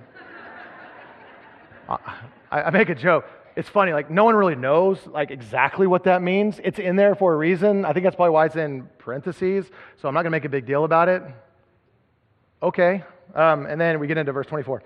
[1.89, 1.99] I,
[2.51, 3.27] I make a joke.
[3.55, 6.59] It's funny, like no one really knows like exactly what that means.
[6.65, 7.85] It's in there for a reason.
[7.85, 9.67] I think that's probably why it's in parentheses.
[10.01, 11.23] So I'm not going to make a big deal about it.
[12.63, 13.05] Okay.
[13.35, 14.83] Um, and then we get into verse 24.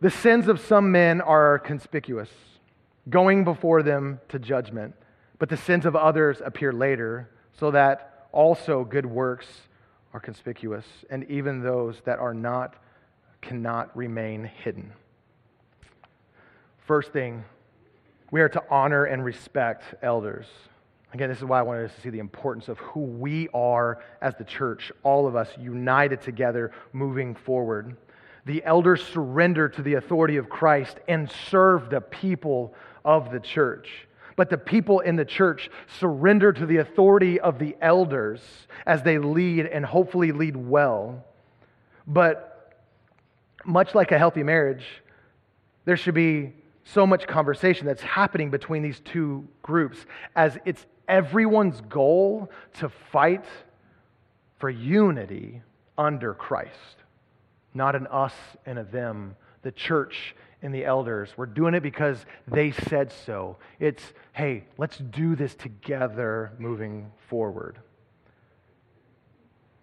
[0.00, 2.30] The sins of some men are conspicuous
[3.08, 4.94] going before them to judgment,
[5.38, 9.46] but the sins of others appear later, so that also good works
[10.12, 12.76] are conspicuous, and even those that are not
[13.40, 14.92] cannot remain hidden.
[16.86, 17.44] First thing,
[18.30, 20.46] we are to honor and respect elders.
[21.14, 24.02] Again, this is why I wanted us to see the importance of who we are
[24.20, 27.96] as the church, all of us united together moving forward.
[28.44, 33.88] The elders surrender to the authority of Christ and serve the people of the church.
[34.36, 38.40] But the people in the church surrender to the authority of the elders
[38.86, 41.24] as they lead and hopefully lead well.
[42.06, 42.76] But
[43.64, 44.84] much like a healthy marriage,
[45.84, 46.52] there should be
[46.84, 50.06] so much conversation that's happening between these two groups
[50.36, 53.44] as it's everyone's goal to fight
[54.58, 55.62] for unity
[55.96, 56.96] under Christ,
[57.74, 58.34] not an us
[58.66, 61.30] and a them, the church and the elders.
[61.36, 63.56] We're doing it because they said so.
[63.78, 67.78] It's, hey, let's do this together moving forward.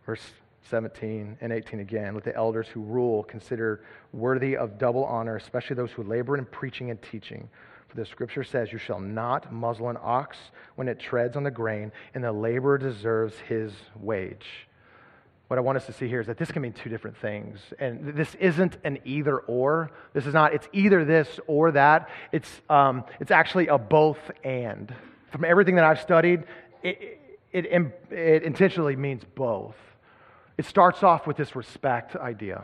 [0.05, 0.21] Verse
[0.69, 2.13] 17 and 18 again.
[2.13, 6.45] Let the elders who rule consider worthy of double honor, especially those who labor in
[6.45, 7.49] preaching and teaching.
[7.87, 10.37] For the scripture says, You shall not muzzle an ox
[10.75, 14.67] when it treads on the grain, and the laborer deserves his wage.
[15.47, 17.59] What I want us to see here is that this can mean two different things.
[17.77, 19.91] And this isn't an either or.
[20.13, 22.09] This is not, it's either this or that.
[22.31, 24.93] It's, um, it's actually a both and.
[25.31, 26.45] From everything that I've studied,
[26.81, 27.19] it,
[27.51, 29.75] it, it, it intentionally means both.
[30.57, 32.63] It starts off with this respect idea.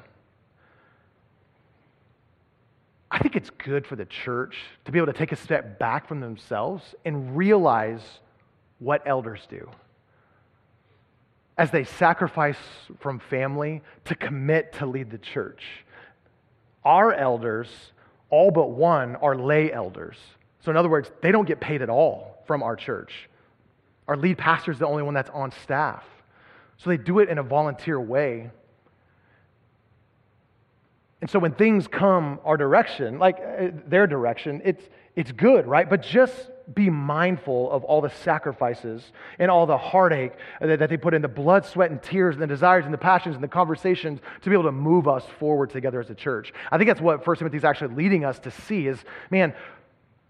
[3.12, 6.08] I think it's good for the church to be able to take a step back
[6.08, 8.02] from themselves and realize
[8.80, 9.70] what elders do
[11.62, 12.58] as they sacrifice
[13.02, 15.64] from family to commit to lead the church.
[16.84, 17.70] Our elders,
[18.32, 20.18] all but one, are lay elders.
[20.62, 23.30] So, in other words, they don't get paid at all from our church.
[24.08, 26.04] Our lead pastor is the only one that's on staff.
[26.78, 28.50] So, they do it in a volunteer way.
[31.22, 35.88] And so, when things come our direction, like uh, their direction, it's, it's good, right?
[35.88, 39.04] But just be mindful of all the sacrifices
[39.40, 42.42] and all the heartache that, that they put in the blood, sweat, and tears, and
[42.42, 45.70] the desires and the passions and the conversations to be able to move us forward
[45.70, 46.54] together as a church.
[46.72, 49.54] I think that's what First Timothy is actually leading us to see is, man,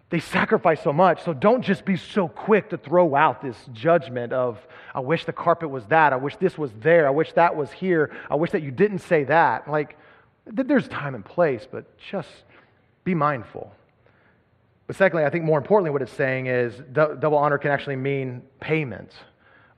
[0.09, 1.23] they sacrifice so much.
[1.23, 4.59] So don't just be so quick to throw out this judgment of,
[4.93, 6.11] I wish the carpet was that.
[6.11, 7.07] I wish this was there.
[7.07, 8.11] I wish that was here.
[8.29, 9.69] I wish that you didn't say that.
[9.69, 9.97] Like,
[10.45, 12.29] there's time and place, but just
[13.03, 13.71] be mindful.
[14.91, 18.41] But secondly, I think more importantly, what it's saying is double honor can actually mean
[18.59, 19.13] payment.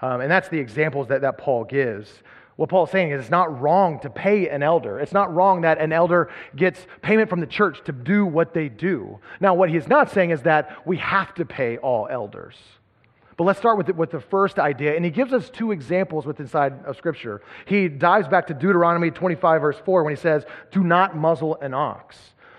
[0.02, 2.12] Um, and that's the examples that, that Paul gives.
[2.56, 5.00] What Paul's saying is it's not wrong to pay an elder.
[5.00, 8.70] It's not wrong that an elder gets payment from the church to do what they
[8.70, 9.20] do.
[9.40, 12.56] Now, what he's not saying is that we have to pay all elders.
[13.38, 16.26] But let's start with the, with the first idea, and he gives us two examples
[16.26, 17.44] with inside of Scripture.
[17.68, 21.76] He dives back to Deuteronomy 25, verse 4, when he says, Do not muzzle an
[21.76, 22.18] ox.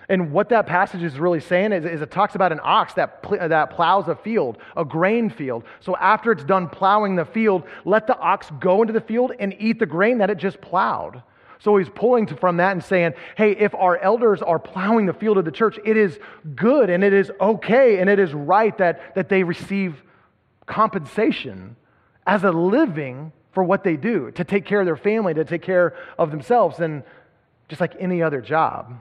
[0.09, 3.23] And what that passage is really saying is, is it talks about an ox that,
[3.23, 5.65] pl- that plows a field, a grain field.
[5.81, 9.55] So after it's done plowing the field, let the ox go into the field and
[9.59, 11.23] eat the grain that it just plowed.
[11.59, 15.39] So he's pulling from that and saying, hey, if our elders are plowing the field
[15.39, 16.19] of the church, it is
[16.55, 20.03] good and it is okay and it is right that, that they receive
[20.67, 21.77] compensation
[22.27, 25.63] as a living for what they do, to take care of their family, to take
[25.63, 27.05] care of themselves, and
[27.69, 28.99] just like any other job.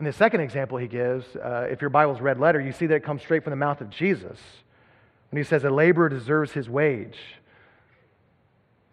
[0.00, 2.94] And the second example he gives, uh, if your Bible's red letter, you see that
[2.94, 4.38] it comes straight from the mouth of Jesus
[5.30, 7.18] when he says, A laborer deserves his wage.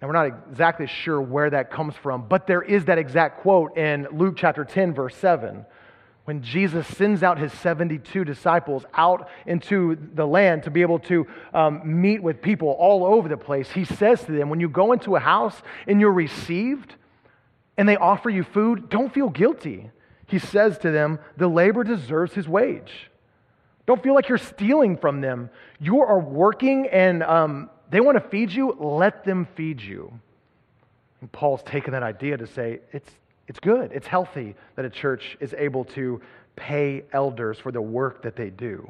[0.01, 3.77] Now, we're not exactly sure where that comes from, but there is that exact quote
[3.77, 5.65] in Luke chapter 10, verse 7,
[6.25, 11.25] when Jesus sends out his 72 disciples out into the land to be able to
[11.53, 13.71] um, meet with people all over the place.
[13.71, 16.95] He says to them, When you go into a house and you're received
[17.77, 19.89] and they offer you food, don't feel guilty
[20.27, 23.09] he says to them, The labor deserves his wage.
[23.85, 25.49] Don't feel like you're stealing from them.
[25.79, 30.11] You are working and um, they want to feed you, let them feed you.
[31.21, 33.09] And Paul's taken that idea to say it's,
[33.47, 36.21] it's good, it's healthy that a church is able to
[36.57, 38.89] pay elders for the work that they do.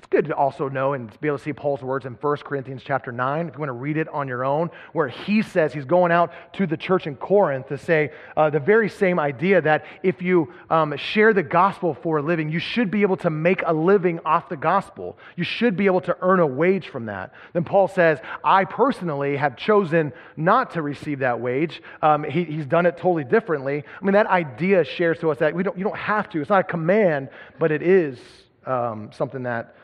[0.00, 2.80] It's good to also know and be able to see Paul's words in 1 Corinthians
[2.82, 5.84] chapter 9, if you want to read it on your own, where he says he's
[5.84, 9.84] going out to the church in Corinth to say uh, the very same idea that
[10.02, 13.60] if you um, share the gospel for a living, you should be able to make
[13.66, 15.18] a living off the gospel.
[15.36, 17.34] You should be able to earn a wage from that.
[17.52, 21.82] Then Paul says, I personally have chosen not to receive that wage.
[22.00, 23.84] Um, he, he's done it totally differently.
[24.00, 26.40] I mean, that idea shares to us that we don't, you don't have to.
[26.40, 28.18] It's not a command, but it is
[28.64, 29.74] um, something that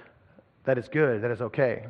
[0.66, 1.87] that is good, that is okay.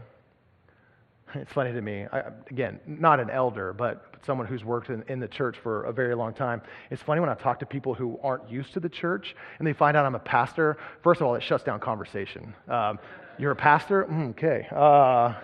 [1.34, 5.20] It's funny to me, I, again, not an elder, but someone who's worked in, in,
[5.20, 6.62] the church for a very long time.
[6.90, 9.72] It's funny when I talk to people who aren't used to the church and they
[9.72, 10.78] find out I'm a pastor.
[11.02, 12.54] First of all, it shuts down conversation.
[12.68, 12.98] Um,
[13.38, 14.04] you're a pastor?
[14.04, 14.66] Mm, okay.
[14.70, 15.34] Uh,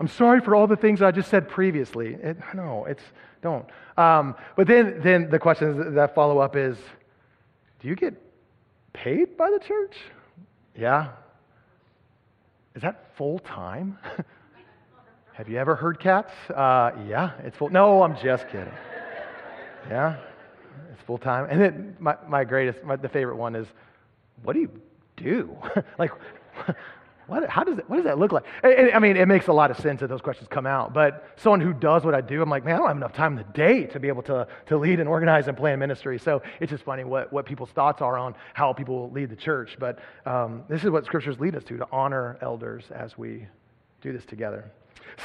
[0.00, 2.14] I'm sorry for all the things I just said previously.
[2.14, 3.02] It, no, it's
[3.42, 3.66] don't.
[3.96, 6.76] Um, but then, then the question that follow up is,
[7.80, 8.14] do you get
[8.92, 9.96] paid by the church?
[10.76, 11.08] Yeah.
[12.74, 13.98] Is that full time?
[15.34, 16.32] Have you ever heard cats?
[16.50, 17.70] Uh, yeah, it's full.
[17.70, 18.72] No, I'm just kidding.
[19.88, 20.16] Yeah,
[20.92, 21.46] it's full time.
[21.50, 23.66] And then my, my greatest, my, the favorite one is,
[24.42, 24.70] what do you
[25.16, 25.56] do?
[25.98, 26.12] like,
[27.26, 28.44] what, how does it, what does that look like?
[28.64, 30.92] I mean, it makes a lot of sense that those questions come out.
[30.92, 33.38] But someone who does what I do, I'm like, man, I don't have enough time
[33.38, 36.18] in the day to be able to, to lead and organize and plan ministry.
[36.18, 39.76] So it's just funny what, what people's thoughts are on how people lead the church.
[39.78, 43.46] But um, this is what scriptures lead us to, to honor elders as we
[44.00, 44.70] do this together.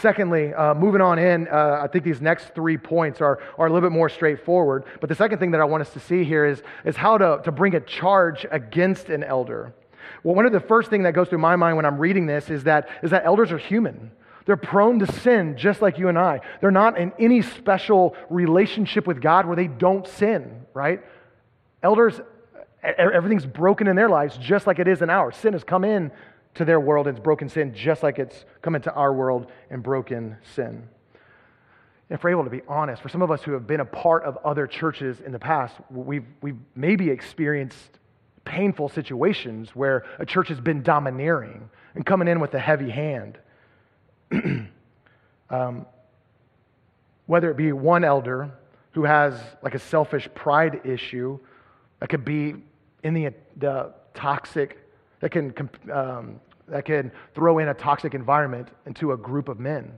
[0.02, 3.70] Secondly, uh, moving on in, uh, I think these next three points are, are a
[3.72, 4.86] little bit more straightforward.
[5.00, 7.42] But the second thing that I want us to see here is, is how to,
[7.44, 9.74] to bring a charge against an elder.
[10.28, 12.50] Well, one of the first things that goes through my mind when I'm reading this
[12.50, 14.12] is that, is that elders are human.
[14.46, 16.42] They're prone to sin just like you and I.
[16.60, 21.02] They're not in any special relationship with God where they don't sin, right?
[21.82, 22.20] Elders,
[22.84, 25.38] everything's broken in their lives just like it is in ours.
[25.38, 26.12] Sin has come in
[26.56, 29.82] to their world and it's broken sin just like it's come into our world and
[29.82, 30.90] broken sin.
[32.10, 34.26] If we're able to be honest, for some of us who have been a part
[34.26, 37.98] of other churches in the past, we've, we've maybe experienced
[38.48, 43.38] painful situations where a church has been domineering and coming in with a heavy hand.
[45.50, 45.86] um,
[47.26, 48.50] whether it be one elder
[48.94, 51.38] who has like a selfish pride issue
[52.00, 52.56] that could be
[53.04, 54.80] in the, the toxic,
[55.20, 55.54] that can,
[55.92, 59.98] um, that can throw in a toxic environment into a group of men.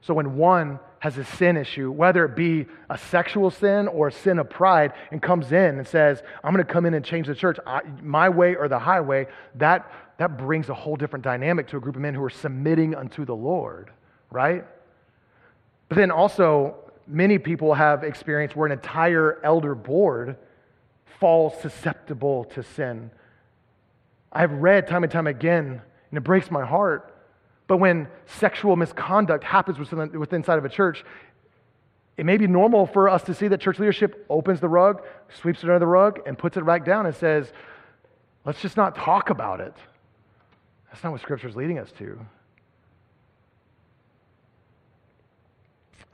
[0.00, 4.12] So when one has a sin issue, whether it be a sexual sin or a
[4.12, 7.26] sin of pride, and comes in and says, I'm going to come in and change
[7.26, 9.26] the church, I, my way or the highway,
[9.56, 12.94] that, that brings a whole different dynamic to a group of men who are submitting
[12.94, 13.90] unto the Lord,
[14.30, 14.64] right?
[15.90, 16.76] But then also,
[17.06, 20.38] many people have experienced where an entire elder board
[21.20, 23.10] falls susceptible to sin.
[24.32, 27.13] I've read time and time again, and it breaks my heart
[27.66, 31.04] but when sexual misconduct happens within, inside of a church,
[32.16, 35.02] it may be normal for us to see that church leadership opens the rug,
[35.40, 37.52] sweeps it under the rug, and puts it back down and says,
[38.44, 39.74] let's just not talk about it.
[40.90, 42.20] That's not what Scripture is leading us to.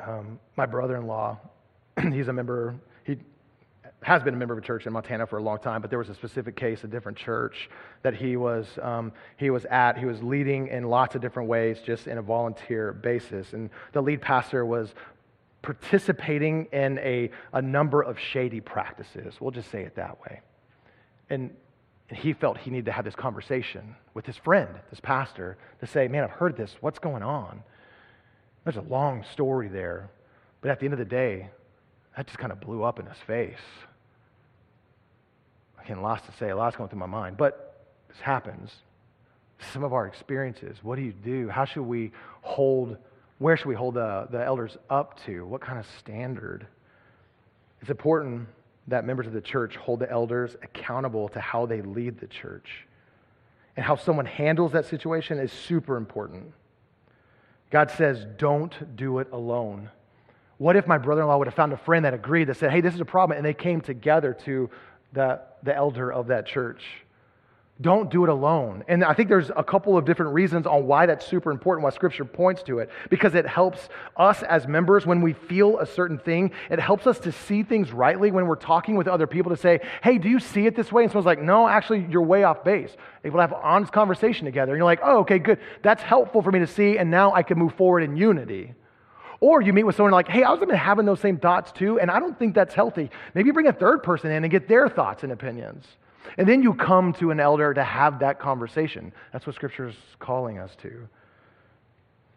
[0.01, 1.39] Um, my brother in law,
[2.13, 2.75] he's a member,
[3.05, 3.19] he
[4.03, 5.99] has been a member of a church in Montana for a long time, but there
[5.99, 7.69] was a specific case, a different church
[8.03, 9.99] that he was, um, he was at.
[9.99, 13.53] He was leading in lots of different ways, just in a volunteer basis.
[13.53, 14.95] And the lead pastor was
[15.61, 19.35] participating in a, a number of shady practices.
[19.39, 20.41] We'll just say it that way.
[21.29, 21.55] And,
[22.09, 25.87] and he felt he needed to have this conversation with his friend, this pastor, to
[25.87, 26.75] say, Man, I've heard this.
[26.81, 27.63] What's going on?
[28.65, 30.11] There's a long story there.
[30.63, 31.51] But at the end of the day,
[32.17, 33.61] that just kind of blew up in his face.
[35.85, 38.71] Again, lots to say, a lot's going through my mind, but this happens.
[39.73, 40.79] Some of our experiences.
[40.83, 41.49] What do you do?
[41.49, 42.13] How should we
[42.43, 42.97] hold,
[43.39, 45.45] where should we hold the, the elders up to?
[45.45, 46.67] What kind of standard?
[47.81, 48.49] It's important
[48.89, 52.87] that members of the church hold the elders accountable to how they lead the church.
[53.77, 56.53] And how someone handles that situation is super important.
[57.71, 59.91] God says, don't do it alone.
[60.59, 62.71] What if my brother in law would have found a friend that agreed, that said,
[62.71, 64.69] hey, this is a problem, and they came together to
[65.13, 66.83] the, the elder of that church?
[67.81, 68.85] Don't do it alone.
[68.89, 71.89] And I think there's a couple of different reasons on why that's super important, why
[71.89, 72.91] Scripture points to it.
[73.09, 73.89] Because it helps
[74.19, 76.51] us as members when we feel a certain thing.
[76.71, 79.81] It helps us to see things rightly when we're talking with other people to say,
[80.03, 81.05] hey, do you see it this way?
[81.05, 82.95] And someone's like, no, actually, you're way off base.
[83.25, 84.73] We'll have an honest conversation together.
[84.73, 85.59] And you're like, oh, okay, good.
[85.81, 88.75] That's helpful for me to see, and now I can move forward in unity.
[89.41, 91.99] Or you meet with someone like, hey, I was been having those same thoughts too,
[91.99, 93.11] and I don't think that's healthy.
[93.35, 95.87] Maybe bring a third person in and get their thoughts and opinions.
[96.37, 99.13] And then you come to an elder to have that conversation.
[99.33, 101.09] That's what Scripture is calling us to.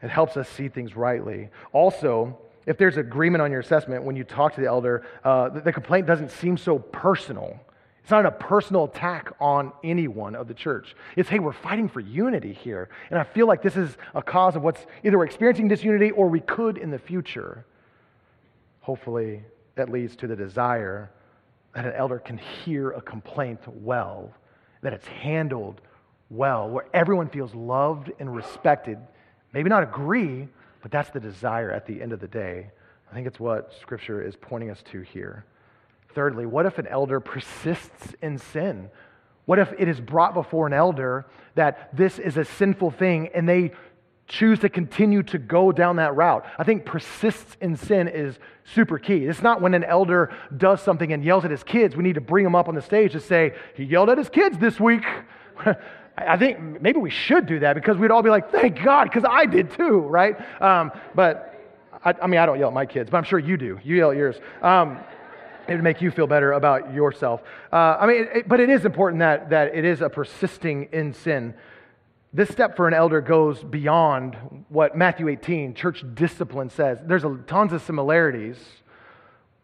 [0.02, 1.50] It helps us see things rightly.
[1.74, 5.74] Also, if there's agreement on your assessment when you talk to the elder, uh, the
[5.74, 7.60] complaint doesn't seem so personal.
[8.04, 10.94] It's not a personal attack on anyone of the church.
[11.16, 12.90] It's, hey, we're fighting for unity here.
[13.10, 16.28] And I feel like this is a cause of what's either we're experiencing disunity or
[16.28, 17.66] we could in the future.
[18.82, 19.44] Hopefully,
[19.76, 21.12] that leads to the desire
[21.74, 24.34] that an elder can hear a complaint well,
[24.82, 25.80] that it's handled
[26.30, 28.98] well, where everyone feels loved and respected.
[29.54, 30.50] Maybe not agree,
[30.82, 32.70] but that's the desire at the end of the day.
[33.10, 35.46] I think it's what Scripture is pointing us to here.
[36.14, 38.90] Thirdly, what if an elder persists in sin?
[39.46, 43.48] What if it is brought before an elder that this is a sinful thing and
[43.48, 43.72] they
[44.28, 46.46] choose to continue to go down that route?
[46.58, 49.26] I think persists in sin is super key.
[49.26, 52.22] It's not when an elder does something and yells at his kids, we need to
[52.22, 55.04] bring him up on the stage to say, he yelled at his kids this week.
[56.18, 59.26] I think maybe we should do that because we'd all be like, thank God, because
[59.28, 60.36] I did too, right?
[60.62, 61.50] Um, but
[62.06, 63.80] I, I, mean, I don't yell at my kids, but I'm sure you do.
[63.84, 64.36] You yell at yours.
[64.62, 65.00] Um,
[65.68, 67.42] it would make you feel better about yourself.
[67.72, 71.14] Uh, I mean, it, but it is important that, that it is a persisting in
[71.14, 71.54] sin.
[72.34, 74.36] This step for an elder goes beyond
[74.70, 77.00] what Matthew 18, church discipline, says.
[77.06, 78.58] There's a, tons of similarities,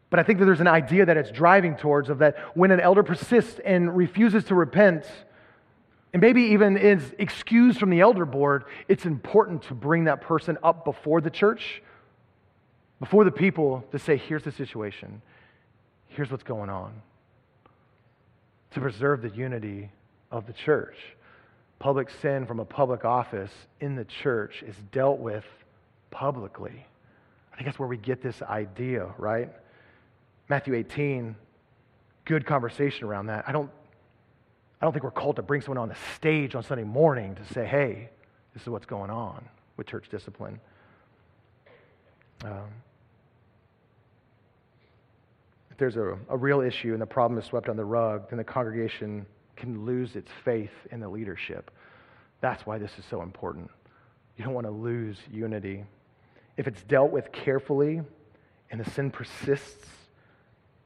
[0.10, 2.80] but I think that there's an idea that it's driving towards of that when an
[2.80, 5.06] elder persists and refuses to repent,
[6.14, 10.58] and maybe even is excused from the elder board, it's important to bring that person
[10.64, 11.82] up before the church,
[13.00, 15.22] before the people, to say, here's the situation
[16.10, 16.94] here's what's going on
[18.72, 19.90] to preserve the unity
[20.32, 20.96] of the church.
[21.80, 25.46] public sin from a public office in the church is dealt with
[26.12, 26.86] publicly.
[27.54, 29.50] I think that's where we get this idea, right?
[30.50, 31.36] Matthew 18,
[32.26, 33.48] good conversation around that.
[33.48, 33.72] I don't,
[34.82, 37.54] I don't think we're called to bring someone on the stage on Sunday morning to
[37.54, 38.10] say, hey,
[38.54, 39.48] this is what's going on
[39.78, 40.60] with church discipline.
[42.44, 42.68] Um,
[45.80, 48.44] there's a, a real issue and the problem is swept on the rug, then the
[48.44, 49.26] congregation
[49.56, 51.72] can lose its faith in the leadership.
[52.42, 53.70] That's why this is so important.
[54.38, 55.84] You don't want to lose unity.
[56.56, 58.02] If it's dealt with carefully
[58.72, 59.88] and the sin persists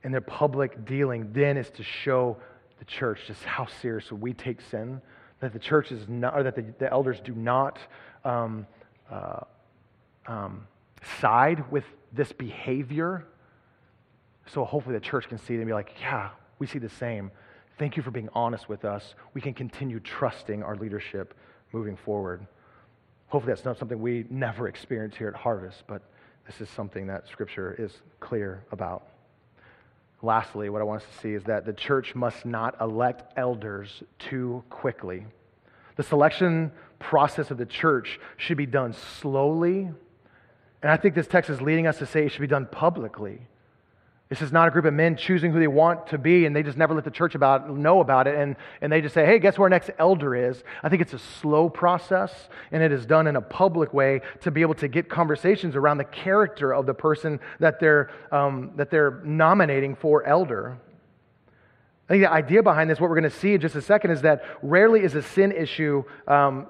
[0.04, 2.38] in their public dealing, then is to show
[2.80, 5.02] the church just how seriously we take sin,
[5.40, 7.78] that the church is not, or that the, the elders do not
[8.26, 8.66] um,
[9.12, 9.42] uh,
[10.28, 10.68] um,
[11.20, 13.26] side with this behavior.
[14.48, 16.30] So hopefully the church can see it and be like, yeah,
[16.60, 17.32] we see the same.
[17.80, 19.16] Thank you for being honest with us.
[19.34, 21.34] We can continue trusting our leadership
[21.72, 22.46] moving forward.
[23.28, 26.04] Hopefully, that's not something we never experience here at Harvest, but
[26.46, 29.08] this is something that Scripture is clear about.
[30.22, 34.04] Lastly, what I want us to see is that the church must not elect elders
[34.20, 35.26] too quickly.
[35.96, 39.90] The selection process of the church should be done slowly,
[40.82, 43.42] and I think this text is leading us to say it should be done publicly.
[44.34, 46.64] This is not a group of men choosing who they want to be, and they
[46.64, 49.38] just never let the church about, know about it, and, and they just say, hey,
[49.38, 50.64] guess who our next elder is?
[50.82, 54.50] I think it's a slow process, and it is done in a public way to
[54.50, 58.90] be able to get conversations around the character of the person that they're, um, that
[58.90, 60.80] they're nominating for elder.
[62.10, 64.10] I think the idea behind this, what we're going to see in just a second,
[64.10, 66.66] is that rarely is a sin issue um,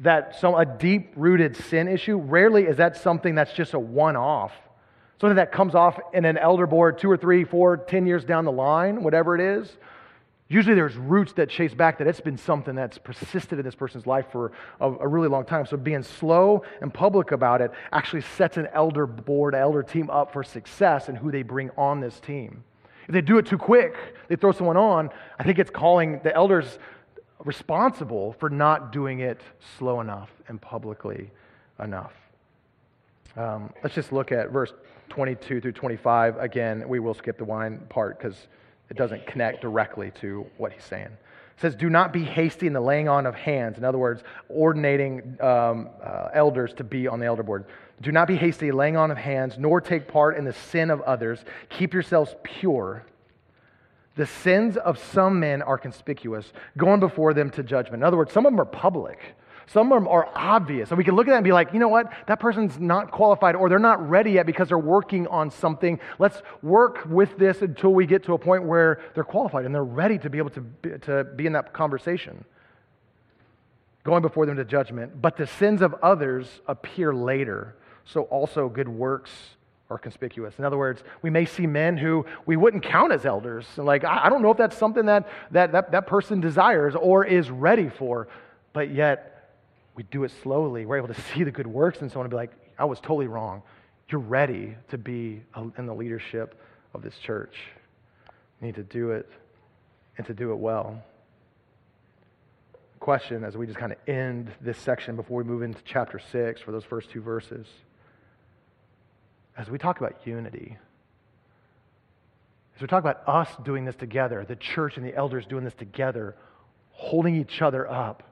[0.00, 2.16] that some a deep rooted sin issue.
[2.16, 4.50] Rarely is that something that's just a one off
[5.22, 8.44] something that comes off in an elder board two or three, four, ten years down
[8.44, 9.76] the line, whatever it is.
[10.48, 14.04] Usually there's roots that chase back that it's been something that's persisted in this person's
[14.04, 14.50] life for
[14.80, 15.64] a, a, really long time.
[15.64, 20.32] So being slow and public about it actually sets an elder board, elder team up
[20.32, 22.64] for success and who they bring on this team.
[23.06, 23.94] If they do it too quick,
[24.26, 25.08] they throw someone on,
[25.38, 26.80] I think it's calling the elders
[27.44, 29.40] responsible for not doing it
[29.78, 31.30] slow enough and publicly
[31.78, 32.12] enough.
[33.36, 34.72] Um, let's just look at verse
[35.08, 36.38] 22 through 25.
[36.38, 38.46] Again, we will skip the wine part because
[38.90, 41.06] it doesn't connect directly to what he's saying.
[41.06, 43.78] It says, Do not be hasty in the laying on of hands.
[43.78, 47.64] In other words, ordinating um, uh, elders to be on the elder board.
[48.00, 50.90] Do not be hasty in laying on of hands, nor take part in the sin
[50.90, 51.44] of others.
[51.68, 53.04] Keep yourselves pure.
[54.16, 58.02] The sins of some men are conspicuous, going before them to judgment.
[58.02, 59.18] In other words, some of them are public.
[59.66, 60.90] Some of them are obvious.
[60.90, 62.12] And we can look at that and be like, you know what?
[62.26, 66.00] That person's not qualified or they're not ready yet because they're working on something.
[66.18, 69.84] Let's work with this until we get to a point where they're qualified and they're
[69.84, 72.44] ready to be able to be, to be in that conversation.
[74.04, 75.20] Going before them to judgment.
[75.20, 77.76] But the sins of others appear later.
[78.04, 79.30] So also good works
[79.92, 80.58] are conspicuous.
[80.58, 83.66] In other words, we may see men who we wouldn't count as elders.
[83.76, 87.24] And like, I don't know if that's something that that, that, that person desires or
[87.24, 88.28] is ready for,
[88.72, 89.31] but yet
[89.94, 90.86] we do it slowly.
[90.86, 93.00] We're able to see the good works and so on and be like, I was
[93.00, 93.62] totally wrong.
[94.08, 95.42] You're ready to be
[95.78, 96.60] in the leadership
[96.94, 97.56] of this church.
[98.60, 99.28] You need to do it
[100.18, 101.02] and to do it well.
[103.00, 106.60] Question as we just kind of end this section before we move into chapter 6
[106.60, 107.66] for those first two verses.
[109.56, 110.76] As we talk about unity,
[112.76, 115.74] as we talk about us doing this together, the church and the elders doing this
[115.74, 116.36] together,
[116.90, 118.22] holding each other up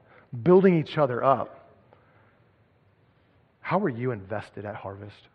[0.42, 1.70] building each other up.
[3.60, 5.28] How are you invested at Harvest?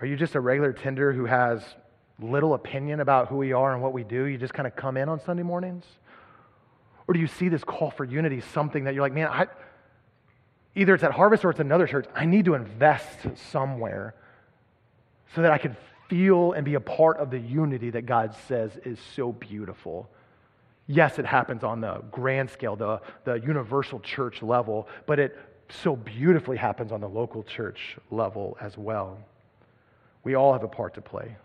[0.00, 1.62] Are you just a regular tender who has
[2.18, 4.24] little opinion about who we are and what we do?
[4.24, 5.84] You just kind of come in on Sunday mornings?
[7.06, 9.46] Or do you see this call for unity something that you're like, man, I,
[10.74, 13.18] either it's at Harvest or it's another church, I need to invest
[13.50, 14.14] somewhere
[15.34, 15.76] so that I can
[16.08, 20.10] feel and be a part of the unity that God says is so beautiful
[20.86, 25.96] Yes, it happens on the grand scale, the, the universal church level, but it so
[25.96, 29.18] beautifully happens on the local church level as well.
[30.24, 31.36] We all have a part to play.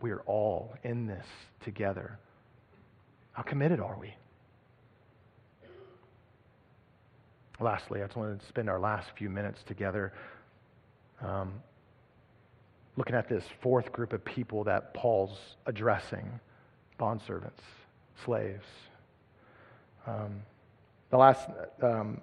[0.00, 1.26] We are all in this
[1.62, 2.18] together.
[3.32, 4.14] How committed are we?
[7.60, 10.12] Lastly, I just want to spend our last few minutes together
[11.20, 11.52] um,
[12.96, 16.40] looking at this fourth group of people that Paul's addressing
[16.98, 17.62] bondservants
[18.24, 18.64] slaves.
[20.06, 20.42] Um,
[21.10, 21.48] the last,
[21.82, 22.20] um,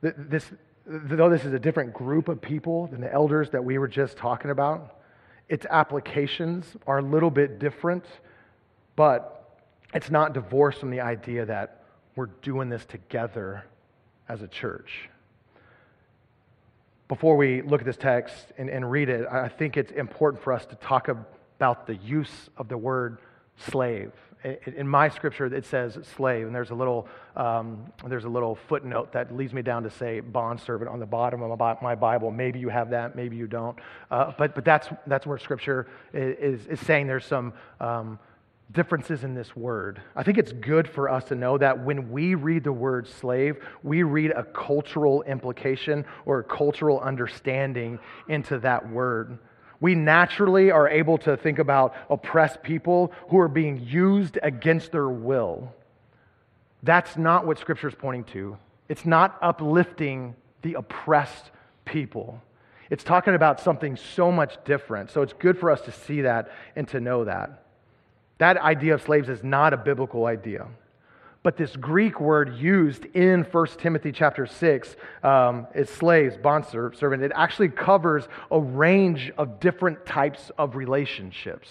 [0.00, 0.50] this,
[0.86, 4.16] though this is a different group of people than the elders that we were just
[4.16, 5.00] talking about,
[5.48, 8.04] its applications are a little bit different,
[8.94, 9.58] but
[9.94, 11.84] it's not divorced from the idea that
[12.16, 13.64] we're doing this together
[14.28, 15.08] as a church.
[17.08, 20.52] Before we look at this text and, and read it, I think it's important for
[20.52, 23.18] us to talk about the use of the word
[23.56, 24.12] slave.
[24.76, 29.12] In my scripture, it says slave, and there's a little um, there's a little footnote
[29.12, 32.30] that leads me down to say bondservant on the bottom of my Bible.
[32.30, 33.76] Maybe you have that, maybe you don't.
[34.10, 38.20] Uh, but but that's that's where scripture is is saying there's some um,
[38.72, 40.00] differences in this word.
[40.14, 43.64] I think it's good for us to know that when we read the word slave,
[43.82, 47.98] we read a cultural implication or a cultural understanding
[48.28, 49.38] into that word.
[49.80, 55.08] We naturally are able to think about oppressed people who are being used against their
[55.08, 55.72] will.
[56.82, 58.56] That's not what Scripture is pointing to.
[58.88, 61.50] It's not uplifting the oppressed
[61.84, 62.40] people.
[62.90, 65.10] It's talking about something so much different.
[65.10, 67.64] So it's good for us to see that and to know that.
[68.38, 70.66] That idea of slaves is not a biblical idea.
[71.46, 77.22] But this Greek word used in 1 Timothy chapter 6 um, is slaves, bondservant.
[77.22, 81.68] It actually covers a range of different types of relationships.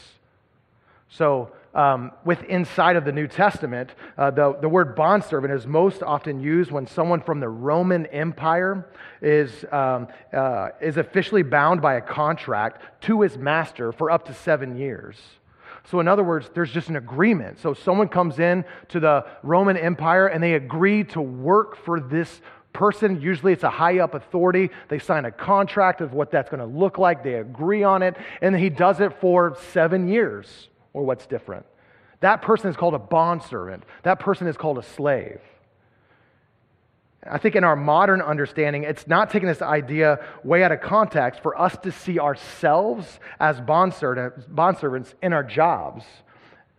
[1.10, 6.02] So, um, with inside of the New Testament, uh, the, the word bondservant is most
[6.02, 8.88] often used when someone from the Roman Empire
[9.22, 14.34] is, um, uh, is officially bound by a contract to his master for up to
[14.34, 15.18] seven years.
[15.90, 17.60] So, in other words, there's just an agreement.
[17.60, 22.42] So, someone comes in to the Roman Empire and they agree to work for this
[22.74, 23.22] person.
[23.22, 24.70] Usually, it's a high up authority.
[24.90, 28.16] They sign a contract of what that's going to look like, they agree on it,
[28.42, 31.66] and he does it for seven years, or what's different.
[32.20, 35.40] That person is called a bondservant, that person is called a slave.
[37.30, 41.42] I think in our modern understanding, it's not taking this idea way out of context
[41.42, 46.06] for us to see ourselves as bondservants in our jobs,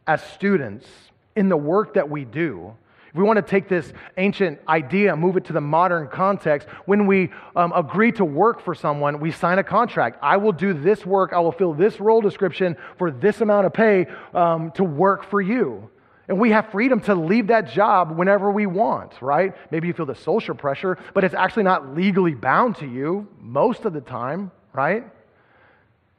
[0.06, 0.86] as students,
[1.34, 2.74] in the work that we do.
[3.08, 6.68] If we want to take this ancient idea and move it to the modern context,
[6.84, 10.18] when we um, agree to work for someone, we sign a contract.
[10.22, 13.72] I will do this work, I will fill this role description for this amount of
[13.72, 15.90] pay um, to work for you.
[16.28, 19.54] And we have freedom to leave that job whenever we want, right?
[19.70, 23.84] Maybe you feel the social pressure, but it's actually not legally bound to you most
[23.84, 25.04] of the time, right?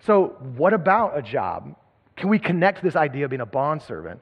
[0.05, 1.76] So, what about a job?
[2.16, 4.22] Can we connect this idea of being a bondservant?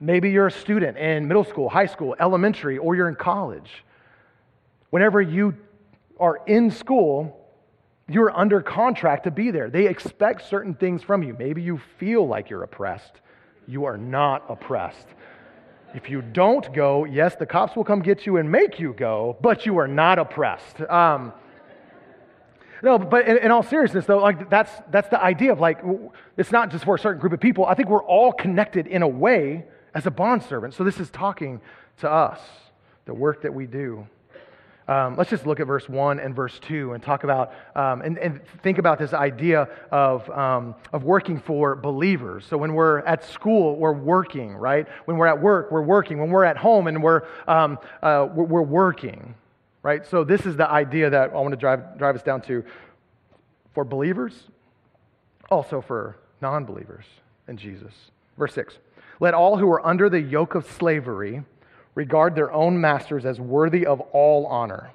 [0.00, 3.84] Maybe you're a student in middle school, high school, elementary, or you're in college.
[4.90, 5.54] Whenever you
[6.18, 7.38] are in school,
[8.08, 9.70] you're under contract to be there.
[9.70, 11.36] They expect certain things from you.
[11.38, 13.20] Maybe you feel like you're oppressed
[13.66, 15.06] you are not oppressed.
[15.94, 19.36] If you don't go, yes, the cops will come get you and make you go,
[19.42, 20.80] but you are not oppressed.
[20.82, 21.32] Um,
[22.82, 25.80] no, but in, in, all seriousness, though, like that's that's the idea of like
[26.36, 27.64] it's not just for a certain group of people.
[27.64, 30.74] I think we're all connected in a way as a bondservant.
[30.74, 31.60] So this is talking
[31.98, 32.40] to us,
[33.04, 34.06] the work that we do.
[34.88, 38.18] Um, let's just look at verse 1 and verse 2 and talk about um, and,
[38.18, 42.44] and, think about this idea of, um, of working for believers.
[42.46, 44.88] So, when we're at school, we're working, right?
[45.04, 46.18] When we're at work, we're working.
[46.18, 49.34] When we're at home and we're, um, uh, we're, we're working,
[49.82, 50.04] right?
[50.04, 52.64] So, this is the idea that I want to drive, drive us down to
[53.74, 54.48] for believers,
[55.48, 57.04] also for non believers
[57.46, 57.92] in Jesus.
[58.36, 58.78] Verse 6
[59.20, 61.42] Let all who are under the yoke of slavery
[61.94, 64.90] regard their own masters as worthy of all honor.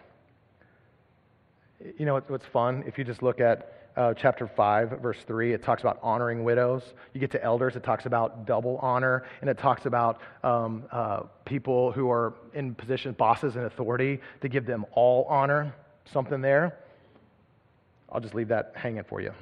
[1.97, 2.83] You know what's fun?
[2.87, 6.83] If you just look at uh, chapter 5, verse 3, it talks about honoring widows.
[7.13, 11.21] You get to elders, it talks about double honor, and it talks about um, uh,
[11.45, 15.73] people who are in position, bosses and authority, to give them all honor.
[16.05, 16.77] Something there.
[18.11, 19.33] I'll just leave that hanging for you.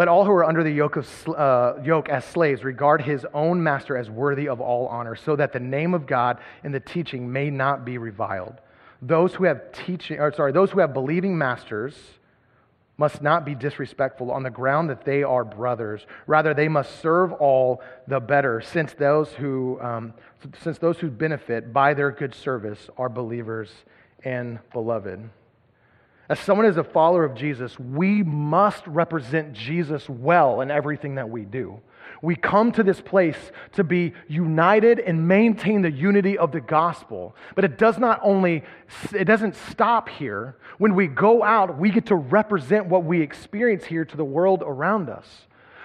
[0.00, 3.62] Let all who are under the yoke, of, uh, yoke as slaves regard his own
[3.62, 7.30] master as worthy of all honor, so that the name of God in the teaching
[7.30, 8.62] may not be reviled.
[9.02, 11.94] Those who have teaching, or sorry, those who have believing masters
[12.96, 16.06] must not be disrespectful on the ground that they are brothers.
[16.26, 20.14] Rather, they must serve all the better, since those who, um,
[20.62, 23.70] since those who benefit by their good service are believers
[24.24, 25.28] and beloved.
[26.30, 31.28] As someone is a follower of Jesus, we must represent Jesus well in everything that
[31.28, 31.80] we do.
[32.22, 33.36] We come to this place
[33.72, 37.34] to be united and maintain the unity of the gospel.
[37.56, 38.62] But it does not only,
[39.12, 40.54] it doesn't stop here.
[40.78, 44.62] When we go out, we get to represent what we experience here to the world
[44.64, 45.26] around us.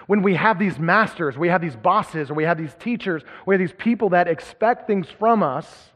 [0.06, 3.56] When we have these masters, we have these bosses, or we have these teachers, we
[3.56, 5.90] have these people that expect things from us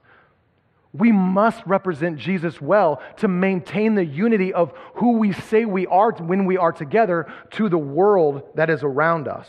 [0.93, 6.11] we must represent Jesus well to maintain the unity of who we say we are
[6.13, 9.47] when we are together to the world that is around us.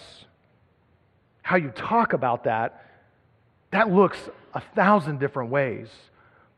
[1.42, 2.86] how you talk about that,
[3.72, 4.18] that looks
[4.54, 5.88] a thousand different ways.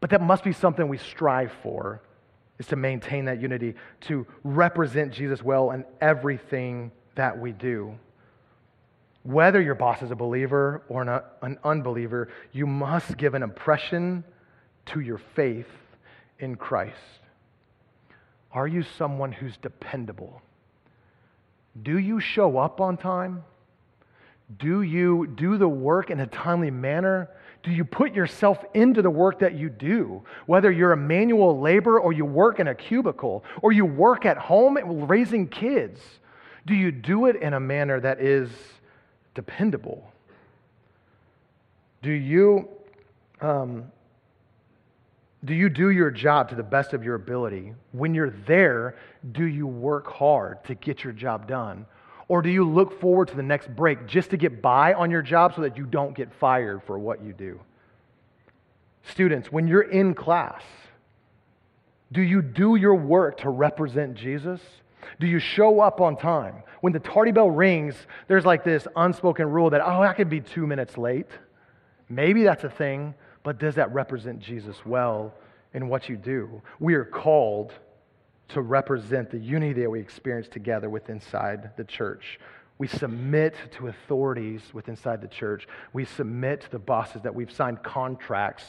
[0.01, 2.03] But that must be something we strive for,
[2.59, 7.99] is to maintain that unity, to represent Jesus well in everything that we do.
[9.23, 14.25] Whether your boss is a believer or an, an unbeliever, you must give an impression
[14.87, 15.69] to your faith
[16.39, 16.97] in Christ.
[18.53, 20.43] Are you someone who's dependable?
[21.83, 23.45] Do you show up on time?
[24.59, 27.31] Do you do the work in a timely manner?
[27.63, 30.23] Do you put yourself into the work that you do?
[30.47, 34.37] Whether you're a manual laborer or you work in a cubicle or you work at
[34.37, 34.77] home
[35.07, 36.01] raising kids,
[36.67, 38.51] do you do it in a manner that is
[39.35, 40.13] dependable?
[42.03, 42.69] Do you,
[43.41, 43.91] um,
[45.45, 47.75] do you do your job to the best of your ability?
[47.91, 48.97] When you're there,
[49.33, 51.87] do you work hard to get your job done?
[52.29, 55.23] Or do you look forward to the next break just to get by on your
[55.23, 57.61] job so that you don't get fired for what you do?
[59.03, 60.63] Students, when you're in class,
[62.13, 64.61] do you do your work to represent Jesus?
[65.19, 66.63] Do you show up on time?
[66.81, 67.97] When the tardy bell rings,
[68.29, 71.27] there's like this unspoken rule that, oh, I could be two minutes late.
[72.09, 75.35] Maybe that's a thing, but does that represent Jesus well
[75.75, 76.63] in what you do?
[76.79, 77.73] We are called
[78.49, 82.39] to represent the unity that we experience together with inside the church.
[82.79, 85.67] We submit to authorities with inside the church.
[85.93, 88.65] We submit to the bosses that we've signed contracts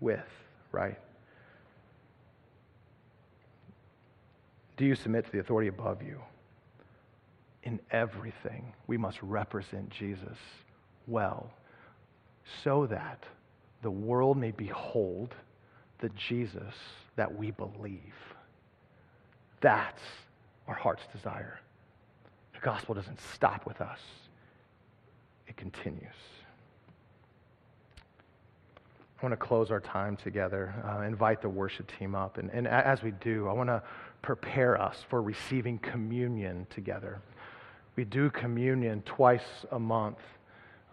[0.00, 0.24] with,
[0.72, 0.98] right?
[4.76, 6.20] Do you submit to the authority above you?
[7.62, 10.36] In everything, we must represent Jesus
[11.06, 11.50] well
[12.62, 13.24] so that
[13.84, 15.34] the world may behold
[15.98, 16.74] the Jesus
[17.16, 18.00] that we believe.
[19.60, 20.00] That's
[20.66, 21.60] our heart's desire.
[22.54, 24.00] The gospel doesn't stop with us,
[25.46, 26.00] it continues.
[29.20, 32.38] I want to close our time together, uh, invite the worship team up.
[32.38, 33.82] And, and as we do, I want to
[34.22, 37.20] prepare us for receiving communion together.
[37.96, 40.18] We do communion twice a month.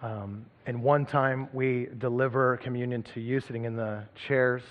[0.02, 4.64] Um, and one time we deliver communion to you sitting in the chairs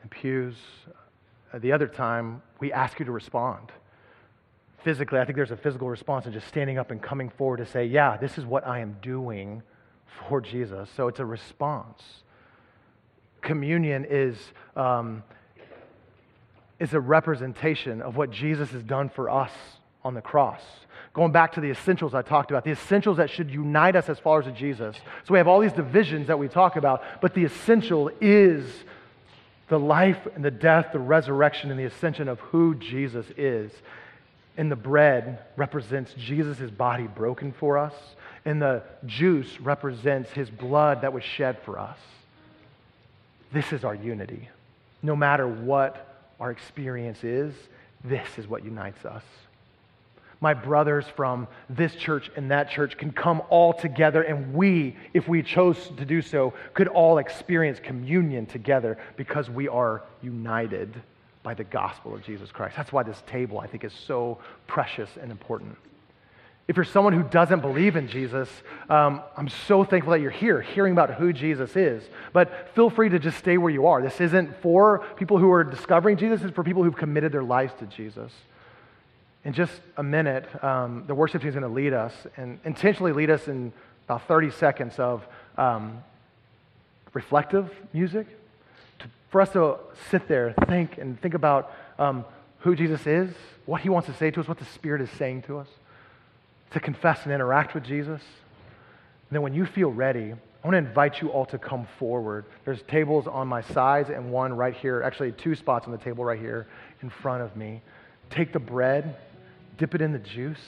[0.00, 0.54] and pews.
[1.52, 3.70] Uh, the other time, we ask you to respond.
[4.84, 7.66] Physically, I think there's a physical response in just standing up and coming forward to
[7.66, 9.62] say, Yeah, this is what I am doing
[10.28, 10.88] for Jesus.
[10.96, 12.02] So it's a response.
[13.42, 14.36] Communion is,
[14.76, 15.22] um,
[16.78, 19.52] is a representation of what Jesus has done for us
[20.04, 20.62] on the cross.
[21.12, 24.18] Going back to the essentials I talked about, the essentials that should unite us as
[24.18, 24.96] followers of Jesus.
[25.24, 28.64] So we have all these divisions that we talk about, but the essential is
[29.68, 33.72] the life and the death, the resurrection, and the ascension of who Jesus is.
[34.56, 37.94] And the bread represents Jesus' body broken for us,
[38.44, 41.98] and the juice represents his blood that was shed for us.
[43.52, 44.48] This is our unity.
[45.02, 47.54] No matter what our experience is,
[48.04, 49.22] this is what unites us
[50.40, 55.26] my brothers from this church and that church can come all together, and we, if
[55.26, 60.94] we chose to do so, could all experience communion together because we are united
[61.42, 62.76] by the gospel of Jesus Christ.
[62.76, 65.76] That's why this table, I think, is so precious and important.
[66.68, 68.50] If you're someone who doesn't believe in Jesus,
[68.90, 72.02] um, I'm so thankful that you're here hearing about who Jesus is.
[72.34, 74.02] But feel free to just stay where you are.
[74.02, 77.72] This isn't for people who are discovering Jesus, it's for people who've committed their lives
[77.78, 78.30] to Jesus
[79.44, 83.12] in just a minute, um, the worship team is going to lead us and intentionally
[83.12, 83.72] lead us in
[84.06, 85.26] about 30 seconds of
[85.56, 86.02] um,
[87.12, 88.26] reflective music
[88.98, 89.76] to, for us to
[90.10, 92.24] sit there, think, and think about um,
[92.60, 93.30] who Jesus is,
[93.66, 95.68] what he wants to say to us, what the Spirit is saying to us,
[96.72, 98.20] to confess and interact with Jesus.
[98.20, 102.44] And then when you feel ready, I want to invite you all to come forward.
[102.64, 106.24] There's tables on my sides and one right here, actually, two spots on the table
[106.24, 106.66] right here
[107.02, 107.80] in front of me.
[108.30, 109.16] Take the bread
[109.78, 110.58] dip it in the juice,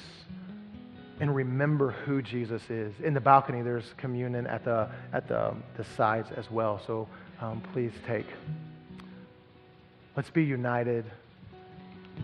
[1.21, 2.95] and remember who Jesus is.
[3.03, 6.81] In the balcony, there's communion at the, at the, the sides as well.
[6.87, 7.07] So
[7.41, 8.27] um, please take.
[10.17, 11.05] Let's be united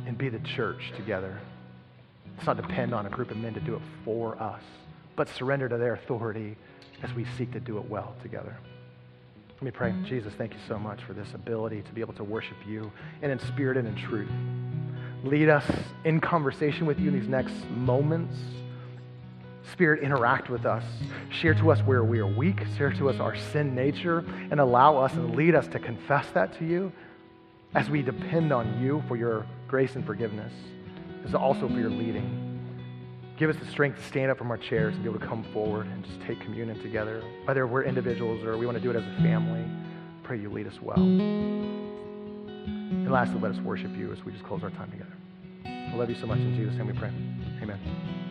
[0.06, 1.38] and be the church together.
[2.36, 4.62] Let's not depend on a group of men to do it for us,
[5.14, 6.56] but surrender to their authority
[7.02, 8.56] as we seek to do it well together.
[9.54, 9.94] Let me pray.
[10.04, 13.32] Jesus, thank you so much for this ability to be able to worship you and
[13.32, 14.30] in spirit and in truth
[15.26, 15.64] lead us
[16.04, 18.36] in conversation with you in these next moments.
[19.72, 20.84] Spirit, interact with us.
[21.30, 22.60] Share to us where we are weak.
[22.76, 26.56] Share to us our sin nature and allow us and lead us to confess that
[26.58, 26.92] to you
[27.74, 30.52] as we depend on you for your grace and forgiveness,
[31.26, 32.42] as also for your leading.
[33.36, 35.44] Give us the strength to stand up from our chairs and be able to come
[35.52, 37.22] forward and just take communion together.
[37.44, 39.64] Whether we're individuals or we want to do it as a family,
[40.22, 41.85] pray you lead us well.
[42.66, 45.12] And lastly, let us worship you as we just close our time together.
[45.64, 46.38] I love you so much.
[46.38, 47.10] In Jesus' name we pray.
[47.62, 48.25] Amen.